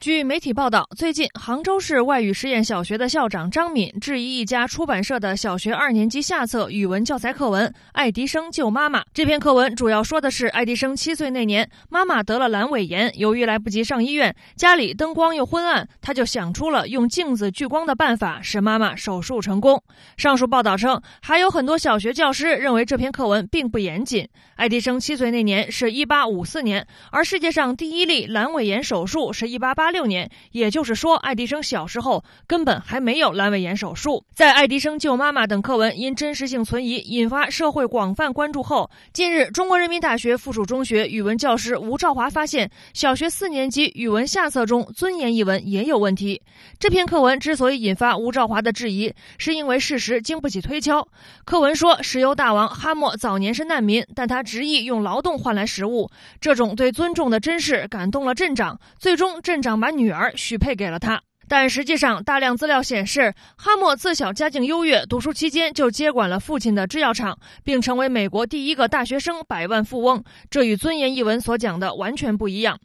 [0.00, 9.02] 据媒体报道，最近杭州市外语实验小学的校长张敏质疑一家出版社的小学二年级下册语文教材课文《爱迪生救妈妈》。
[9.12, 19.82] 这篇课文主要说的是爱迪生七岁那年，妈妈得了阑尾炎，由于来不及上医院，家里灯光又昏暗，他就想出了用镜子聚光的办法，使妈妈手术成功。
[20.16, 24.26] 上述报道称，还有很多小学教师认为这篇课文并不严谨。
[24.60, 29.90] 爱迪生七岁那年是一八五四年，而世界上第一例阑尾炎手术是一八八。
[29.90, 34.22] 六年，也就是说，爱迪生小时候根本还没有阑尾炎手术。
[34.34, 46.42] 在《爱迪生救妈妈》等课文因真实性存疑，引发社会广泛关注后，近日，中国人民大学附属中学语文教师吴兆华发现，小学四年级语文下册中“尊严”一文也有问题。
[46.78, 51.08] 这篇课文之所以引发吴兆华的质疑，是因为事实经不起推敲。
[51.46, 59.70] 课文说，石油大王哈默早年是难民，但他执意用劳动换来食物，这种对尊重的珍视感动了镇长，最终镇长。
[59.80, 70.24] 把女儿许配给了他，但实际上，大量资料显示，哈默自小家境优越，读书期间就接管了父亲的制药厂，并成为美国第一个大学生百万富翁。
[70.50, 72.80] 这与《尊严》一文所讲的完全不一样。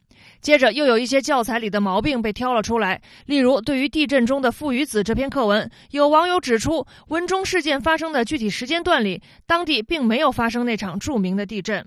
[0.46, 11.84] 接着，又有一些教材里的毛病被挑了出来，例如对于地震中的父与子这篇课文，有网友指出，文中事件发生的具体时间段里，当地并没有发生那场著名的地震。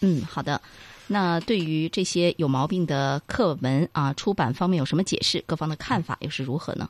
[0.00, 0.62] 嗯，好的。
[1.08, 5.44] 那对于这些有毛病的课文啊，出版方面有什么解释？
[5.46, 6.88] 各方的看法又是如何呢？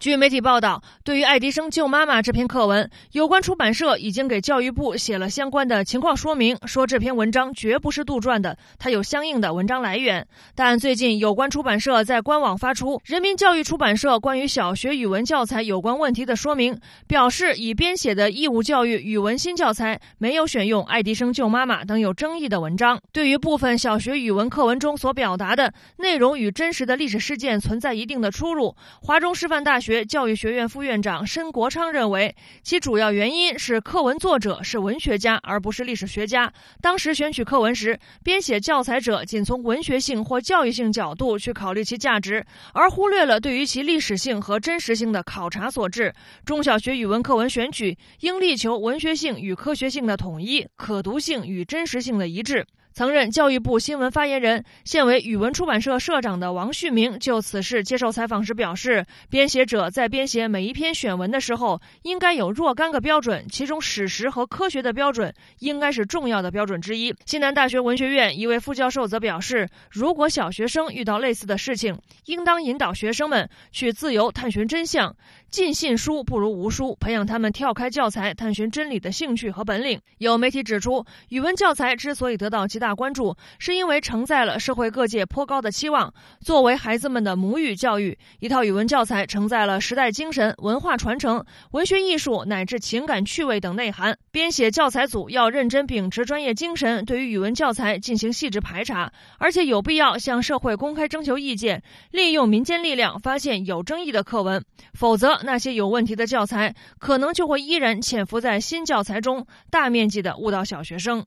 [0.00, 10.26] 据媒体报道，对于爱迪生救妈妈这篇课文，有关出版社已经给教育部写了相关的情况说明，说这篇文章绝不是杜撰的，它有相应的文章来源。
[10.54, 22.98] 但最近有关出版社在官网发出人民教育出版社关于小学语文教材有关问题的说明，表示已编写的义务教育语文新教材没有选用爱迪生救妈妈等有争议的文章。
[23.12, 29.89] 对于部分小学语文课文中所表达的内容与真实的历史事件存在一定的出入，华中师范大学。
[29.90, 32.32] 学教育学院副院长申国昌认为，
[32.62, 36.52] 其主要原因是课文作者是文学家而不是历史学家。
[36.80, 46.14] 当时选取课文时，编写教材者仅从文学性或教育性角度去考虑其价值，而忽略了对于其历史性和真实性的考察所致。
[46.44, 52.64] 中小学语文课文选取应力求文学性与科学性的统一，可读性与真实性的一致。
[52.92, 75.14] 曾任教育部新闻发言人、现为语文出版社社长的王旭明就此事接受采访时表示：“编写者在编写每一篇选文的时候，应该有若干个标准，其中史实和科学的标准应该是重要的标准之一。”西南大学文学院一位副教授则表示：“如果小学生遇到类似的事情，应当引导学生们去自由探寻真相。
[75.50, 86.14] 尽信书不如无书，培养他们跳开教材探寻真理的兴趣和本领。”有媒体指出，语文教材之所以得到极大关注是因为承载了社会各界颇高的期望。
[86.40, 94.16] 作为孩子们的母语教育，一套语文教材承载了时代精神、文化传承、文学艺术乃至情感趣味等内涵。
[94.30, 101.82] 编写教材组要认真秉持专业精神，对于语文教材进行细致排查，而且有必要向社会公开征求意见，
[102.12, 104.64] 利用民间力量发现有争议的课文。
[104.94, 111.24] 否则，那些有问题的教材可能就会依然潜伏在新教材中，大面积的误导小学生。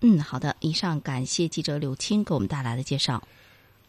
[0.00, 0.56] 嗯，好的。
[0.60, 3.22] 以上感谢记者柳青给我们带来的介绍。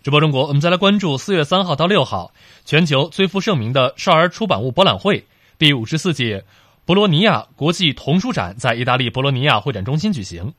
[0.04, 2.34] 直播中国，我们再来关注四月三号到六号，
[2.66, 5.26] 全球最负盛名的少儿出版物博览会
[5.58, 6.44] 第五十四届
[6.86, 10.54] 博罗尼亚国际童书展在意大利博罗尼亚会展中心举行，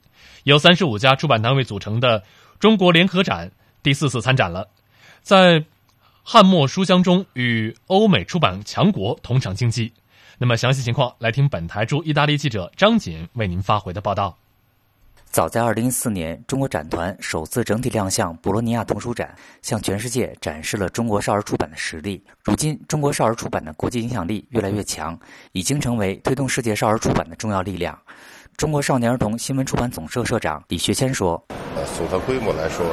[0.45, 2.23] 由三十五家出版单位组成的
[2.59, 3.53] 中国联合展
[3.83, 4.67] 第四次参展了，
[5.21, 5.63] 在
[6.27, 9.93] 汉末书香中与欧美出版强国同场竞技。
[10.39, 14.39] 那么详细情况，来听本台驻意大利记者张锦为您发回的报道。
[15.35, 22.23] 早在二零一四年，中国展团首次整体亮相博洛尼亚童书展，向全世界展示了中国少儿出版的实力。
[22.45, 25.19] 如今，中国少儿出版的国际影响力越来越强，
[25.51, 27.99] 已经成为推动世界少儿出版的重要力量。
[28.57, 32.87] 中国少年儿童新闻出版总社社长李学谦说：“呃，总的规模来说，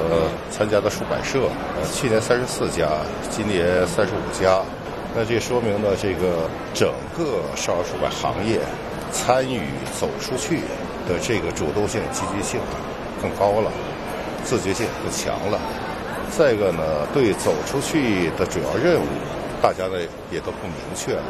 [0.49, 2.89] 参加的出版社，呃，去年三十四家，
[3.29, 4.63] 今年三十五家，
[5.15, 8.59] 那这说明呢，这个整个少儿出版行业
[9.11, 9.61] 参与
[9.99, 10.61] 走出去。”
[11.19, 12.59] 这个主动性、积极性
[13.21, 13.71] 更高了，
[14.43, 15.59] 自觉性更强了。
[16.29, 16.83] 再一个呢，
[17.13, 19.05] 对走出去的主要任务，
[19.61, 19.99] 大家呢
[20.31, 21.23] 也都更明确了。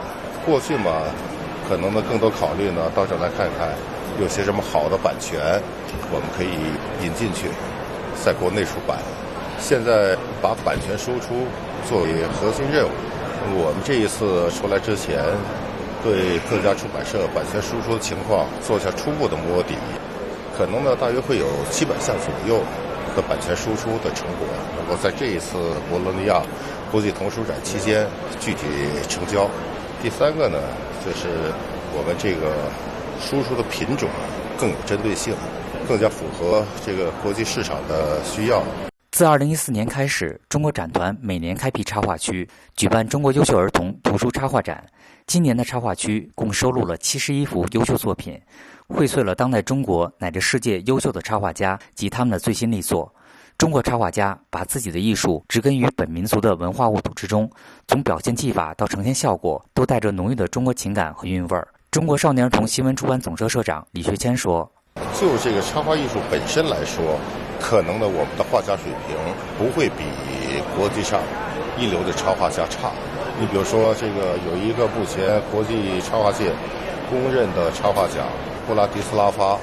[0.46, 1.02] 过去嘛，
[1.68, 3.70] 可能呢更多考虑呢，到这来看看
[4.20, 5.40] 有些什么好的版权，
[6.12, 6.54] 我们可以
[7.06, 7.48] 引进去，
[8.24, 8.98] 在国内出版。
[9.60, 11.46] 现在把版权输出
[11.88, 12.90] 作为核心任务。
[13.54, 15.20] 我们这一次出来之前。
[16.04, 19.76] 对各家出版社版权输出的情况做下初步的摸底，
[20.58, 22.62] 可能呢大约会有七百项左右
[23.16, 24.48] 的版权输出的成果，
[24.78, 25.58] 能够在这一次
[25.90, 26.42] 博洛尼亚
[26.92, 28.08] 国际童书展期间
[28.40, 28.66] 具体
[29.08, 29.50] 成交。
[30.02, 30.58] 第三个呢，
[31.06, 31.28] 就是
[31.94, 32.52] 我们这个
[33.20, 34.10] 输出的品种
[34.60, 35.36] 更有针对性，
[35.88, 38.64] 更加符合这个国际市场的需要。
[39.12, 44.84] 自二零一四年开始，中国展团每年开辟插画区，举办中国优秀儿童图书插画展。
[45.28, 48.40] 今年的插画区共收录了七十一幅优秀作品，
[48.88, 53.14] 荟萃了当代中国乃至世界优秀的插画家及他们的最新力作。
[53.58, 57.50] 中国插画家把自己的艺术植根于本民族的文化沃土之中，
[57.88, 61.68] 从表现技法到呈现效果，都带着浓郁的中国情感和韵味儿。
[61.92, 64.70] 中国少年儿童新闻出版总社社长李学谦说
[65.14, 67.20] ：“就这个插画艺术本身来说，
[67.60, 69.16] 可能呢，我们的画家水平
[69.58, 70.04] 不会比
[70.76, 71.22] 国际上
[71.78, 72.92] 一流的插画家差。”
[73.42, 76.54] 你比如说，这个有一个目前国际插画界
[77.10, 78.30] 公认的插画奖
[78.68, 79.58] 布拉迪斯拉发，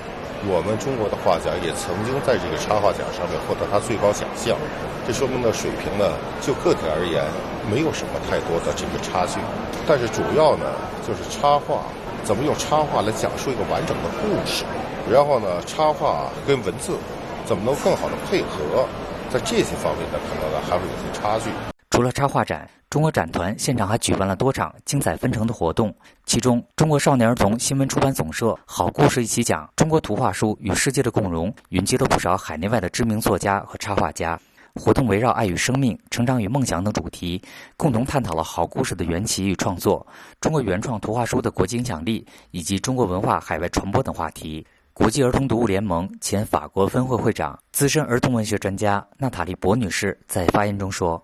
[0.51, 4.59] 我们中国的画家也曾经在这个插画奖上面获得他最高奖项，
[5.07, 6.11] 这说明的水平呢
[6.43, 7.22] 就个体而言
[7.70, 9.39] 没有什么太多的这个差距，
[9.87, 10.66] 但是主要呢
[11.07, 11.87] 就是插画
[12.26, 14.66] 怎么用插画来讲述一个完整的故事，
[15.07, 16.99] 然后呢插画跟文字
[17.47, 18.91] 怎么能更好的配合，
[19.31, 21.55] 在这些方面呢可能呢还会有些差距。
[21.99, 22.70] 除了插画展。
[22.88, 25.92] 中国展团现场还举办了多场精彩纷呈的活动，
[26.24, 34.38] 其中中国少年儿童新闻出版总社“好故事一起讲”中国图画书与世界的共荣，云集了不少海内外的知名作家和插画家。
[34.76, 37.42] 活动围绕爱与生命、成长与梦想等主题，
[37.76, 40.07] 共同探讨了好故事的缘起与创作、
[40.40, 44.64] 中国原创图画书的国际影响力以及中国文化海外传播等话题。
[44.92, 51.20] 国际儿童读物联盟前法国分会会长、资深儿童文学专家娜塔莉·博女士在发言中说。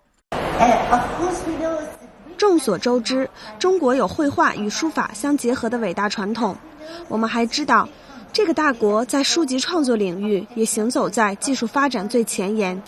[2.37, 6.55] 众所周知，中国有绘画与书法相结合的伟大传统。
[7.07, 7.87] 我们还知道，
[8.31, 12.81] 这个大国在书籍创作领域也行走在技术发展最前沿。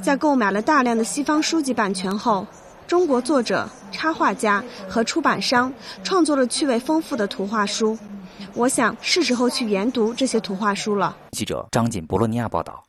[0.00, 2.46] 在购买了大量的西方书籍版权后，
[2.86, 7.98] 中国作者、插画家和出版商创作了趣味丰富的图画书。
[8.54, 11.16] 我想是时候去研读这些图画书了。
[11.32, 12.82] 记者张锦博洛尼亚报道。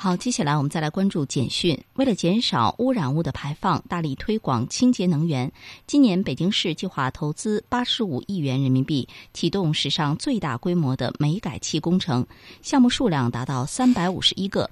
[0.00, 1.76] 好，接下来我们再来关注简讯。
[1.94, 5.50] 为了减少污染物的排放，大力推广清洁能源，
[5.88, 12.24] 今年北京市计划投资八十五亿元人民币，启动史上最大规模的煤改气工程，
[12.62, 14.70] 项目数量达到三百五十一个，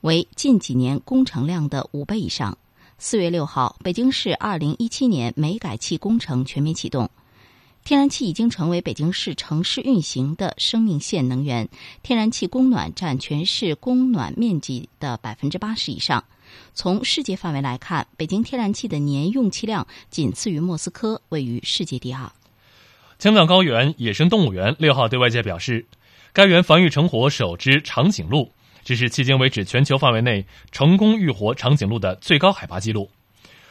[0.00, 2.56] 为近几年工程量的五倍以上。
[2.96, 7.10] 四月六号，北京市二零一七年煤改气工程全面启动。
[7.84, 11.68] 天然气已经成为北京市城市运行的生命线能源，
[12.04, 16.22] 天然气供暖占全市供暖面积的百分之八十以上。
[16.74, 22.30] 从世界范围来看，北京天然气的年用气量仅次于莫斯科，位于世界第二。
[23.18, 25.86] 青藏高原野生动物园六号对外界表示，
[26.32, 28.52] 该园防御成活首只长颈鹿，
[28.84, 33.10] 这是迄今为止全球范围内成功育活长颈鹿的最高海拔纪录。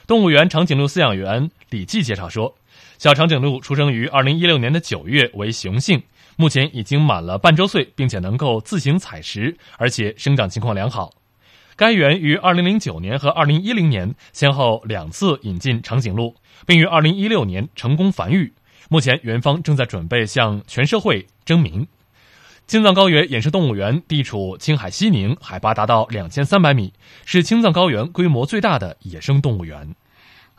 [0.06, 2.58] 动物园长颈鹿饲养员李继介绍说。
[3.02, 6.04] 小长颈鹿出生于二零一六年的九月，为雄性，
[6.36, 11.10] 目前已经满了半周岁，并且能够自行采食，而且生长情况良好。
[11.76, 16.36] 该园于二零零九年和二零一零年先后两次引进长颈鹿，
[16.68, 18.54] 并于二零一六年成功繁育。
[18.88, 21.88] 目前园方正在准备向全社会征名。
[22.68, 26.94] 青藏高原野生动物园地处青海西宁，海拔达到两千三百米，
[27.26, 29.96] 是青藏高原规模最大的野生动物园。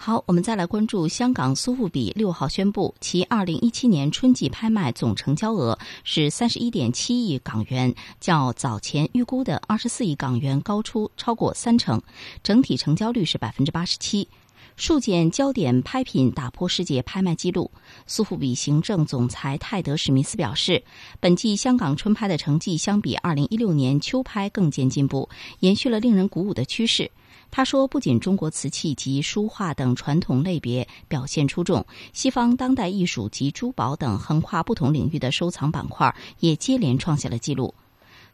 [0.05, 12.03] 好，我们再来关注香港苏富比六号宣布，其二零一七年春季拍卖总成交额是三十一点七亿港元，较早前预估的二十四亿港元高出超过三成，
[12.42, 14.26] 整体成交率是百分之八十七。
[14.74, 17.70] 数件焦点拍品打破世界拍卖纪录。
[18.09, 20.82] 苏富比行政总裁泰德·史密斯表示，
[21.20, 25.28] 本季香港春拍的成绩相比2016年秋拍更见进步，
[25.61, 27.09] 延续了令人鼓舞的趋势。
[27.55, 31.84] 他说，不仅中国瓷器及书画等传统类别表现出众，
[32.14, 37.74] 西方当代艺术及珠宝等横跨不同领域的收藏板块也接连创下了纪录。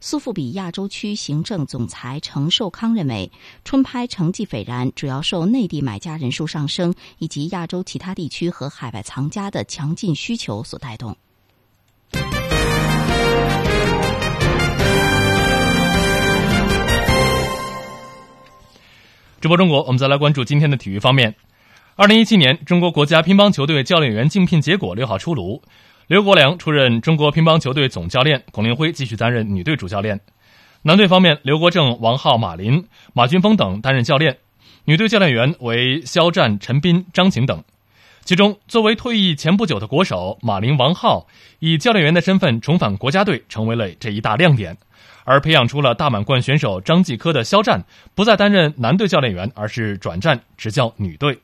[0.01, 3.33] 苏富比亚洲区行政总裁程寿康认为，
[3.65, 11.17] 春拍成绩斐然，主要受内地买家人数上升以及亚洲其他地区和海外藏家的强劲需求所带动。
[19.41, 21.33] 直播中国，我们再来关注今天的体育方面。
[21.95, 25.63] 二零一七年中国国家乒乓球队教练员竞聘结果六号出炉。
[26.09, 30.19] 刘国梁出任中国乒乓球队总教练，龚令辉继续担任女队主教练。
[30.83, 34.39] 男队方面，刘国正、王浩、马林、马俊峰等担任教练，
[34.87, 37.63] 女队教练员为肖战、陈斌、张晴等。
[38.25, 41.29] 其中，作为退役前不久的国手马林、王浩，
[41.61, 44.77] 以教练员的身份重返国家队，成为了这一大亮点。
[45.29, 51.39] 而培养出了大满贯选手张继科的肖战，不再担任男队教练员，而是转战执教女队。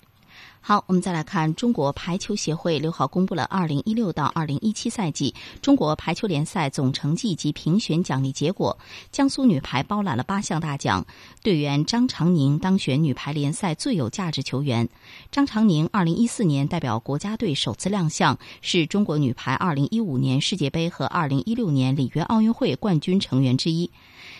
[0.66, 8.78] 好，我们再来看中国排球协会六号公布了二零一六到二零一七赛季中国排球联赛总成绩及评选奖励结果。
[9.12, 11.04] 江苏女排包揽了八项大奖，
[11.42, 14.88] 队员张常宁当选女排联赛最有价值球员。
[15.30, 23.90] 张常宁二零一四年代表国家队首次亮相，是中国女排二零一五年世界杯和二零一六年里约奥运会冠军成员之一。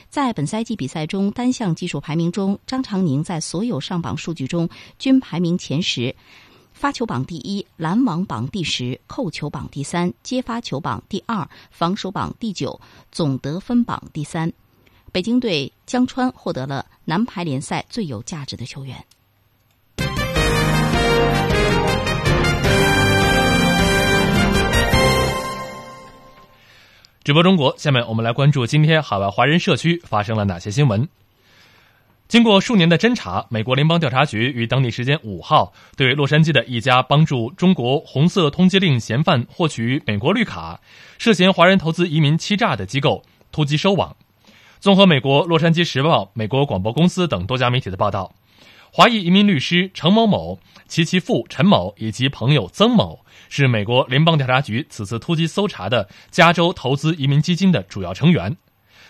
[0.09, 6.15] 在本赛季比赛中，单项技术排名中，张常宁在所有上榜数据中均排名前十，
[6.73, 12.81] 发球榜第一，拦网榜第十，扣球榜第三，接发球榜第二，防守榜第九，
[13.11, 14.53] 总得分榜第三。
[15.11, 19.05] 北京队江川获得了男排联赛最有价值的球员。
[27.25, 31.09] 直播中国，下面我们来关注今天海外华人社区发生了哪些新闻。
[32.29, 40.83] 经过数年的侦查，美国联邦调查局于当地时间五号对洛杉矶的一家帮助中国红色通缉令嫌犯获取美国绿卡、
[41.17, 44.15] 涉嫌华人投资移民欺诈的机构突击收网。
[44.79, 48.35] 综合美国《洛杉矶时报》、美国广播公司等多家媒体的报道。
[48.93, 53.24] 华裔移民律师程某某、其其父陈某以及朋友曾某
[53.57, 58.57] 是美国联邦调查局此次突击搜查的加州投资移民基金的主要成员。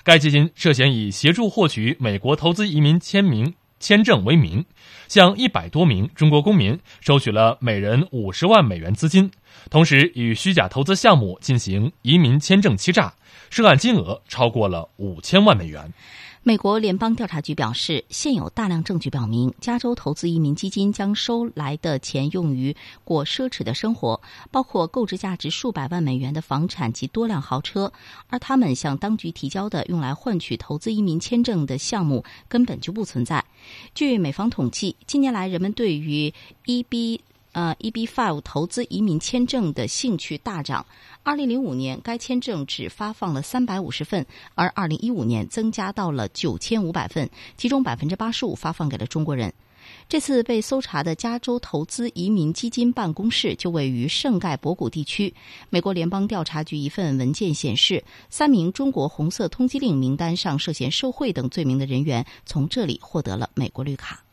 [0.02, 4.62] 该基金涉嫌以协助获取美国投资移民签名签证为名，
[5.08, 9.30] 向一百多名中国公民收取了每人五十万美元资金，
[9.70, 13.14] 同时以虚假投资项目进行移民签证欺诈，
[13.48, 15.90] 涉案金额超过了五千万美元。
[16.46, 24.20] 美国联邦调查局表示，现有大量证据表明，加州投资移民基金将收来的钱用于过奢侈的生活，
[24.50, 27.90] 包括购置价值数百万美元的房产及多辆豪车，
[28.28, 33.42] 而他们向当局提交的用来换取投资移民签证的项目根本就不存在。
[33.94, 36.30] 据美方统计，近年来人们对于
[36.66, 37.20] EB
[37.54, 40.84] 呃 EB5 投资移民签证的兴趣大涨。
[41.22, 49.54] 二零零五年，该签证只发放了三百五十份，而二零一五年增加到了九千五百份，其中百分之八十五发放给了中国人。
[50.08, 55.32] 这次被搜查的加州投资移民基金办公室就位于圣盖博谷地区。
[55.68, 64.23] 美国联邦调查局一份文件显示，三名中国红色通缉令名单上涉嫌受贿等罪名的人员从这里获得了美国绿卡。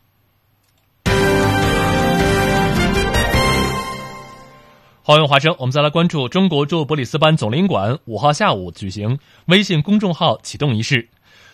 [5.04, 11.10] 华文华生，我们再来关注中国驻布里斯班总领馆五号下午举行微信公众号启动仪式。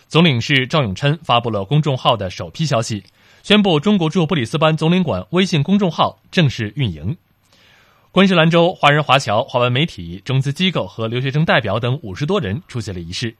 [0.06, 3.02] 总领事赵永琛发布了公众号的首批消息，
[3.42, 7.16] 宣布中国驻布里斯班总领馆微信公众号正式运营。
[8.12, 13.34] 昆士兰州华人华侨、华文媒体、中资机构和留学生代表等五十多人出席了仪式。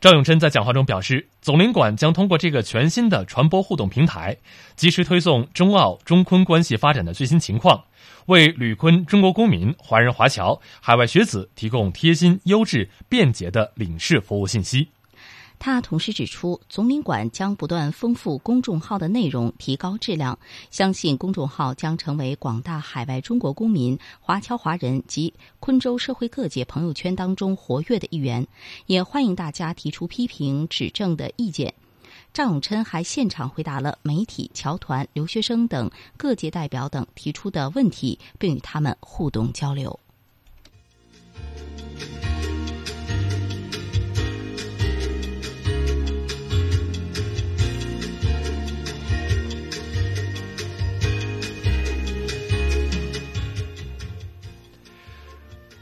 [0.00, 4.38] 赵永琛在讲话中表示，总领馆将通过这个全新的传播互动平台，
[4.74, 7.84] 及时推送中澳、中昆关系发展的最新情况，
[8.28, 14.88] 为旅昆中国公民、华人华侨、海外学子提供贴心、优质、便捷的领事服务信息。
[15.58, 20.38] 他同时指出，总领馆将不断丰富公众号的内容，提高质量。
[20.70, 28.46] 相信公众号将成为广大海外中国公民、华侨华人及昆州社会各界朋友圈当中活跃的一员。
[28.84, 31.72] 也欢迎大家提出批评指正的意见。
[32.38, 39.98] 尚永琛还现场回答了媒体侨团留学生等各界代表等提出的问题并与他们互动交流。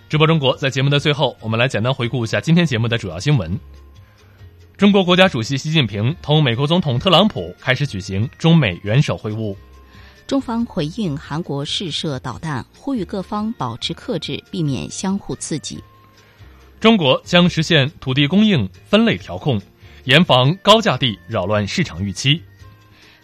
[0.08, 3.85] 直播中国在节目的最后我们来简单回顾一下今天节目的主要新闻。
[4.76, 9.56] 中国国家主席习近平同美国总统特朗普开始举行中美元首会晤。
[10.26, 15.82] 中方回应韩国试射导弹，呼吁各方保持克制，避免相互刺激。
[16.78, 19.58] 中国将实现土地供应分类调控，
[20.04, 22.42] 严防高价地扰乱市场预期。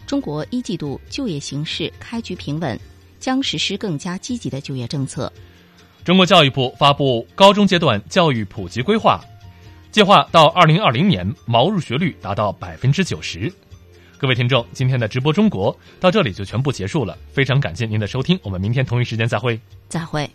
[0.07, 2.81] 中国一季度就业形势开局平稳，
[3.21, 5.31] 将实施更加积极的就业政策。
[6.03, 9.23] 中国教育部发布高中阶段教育普及规划，
[9.93, 13.53] 计划到二零二零年毛入学率达到百分之九十。
[14.17, 19.61] 各位听众，今天的直播中国到这里就全部结束了，非常感谢您的收听，我们明天同一时间再会。
[19.91, 20.31] 再会。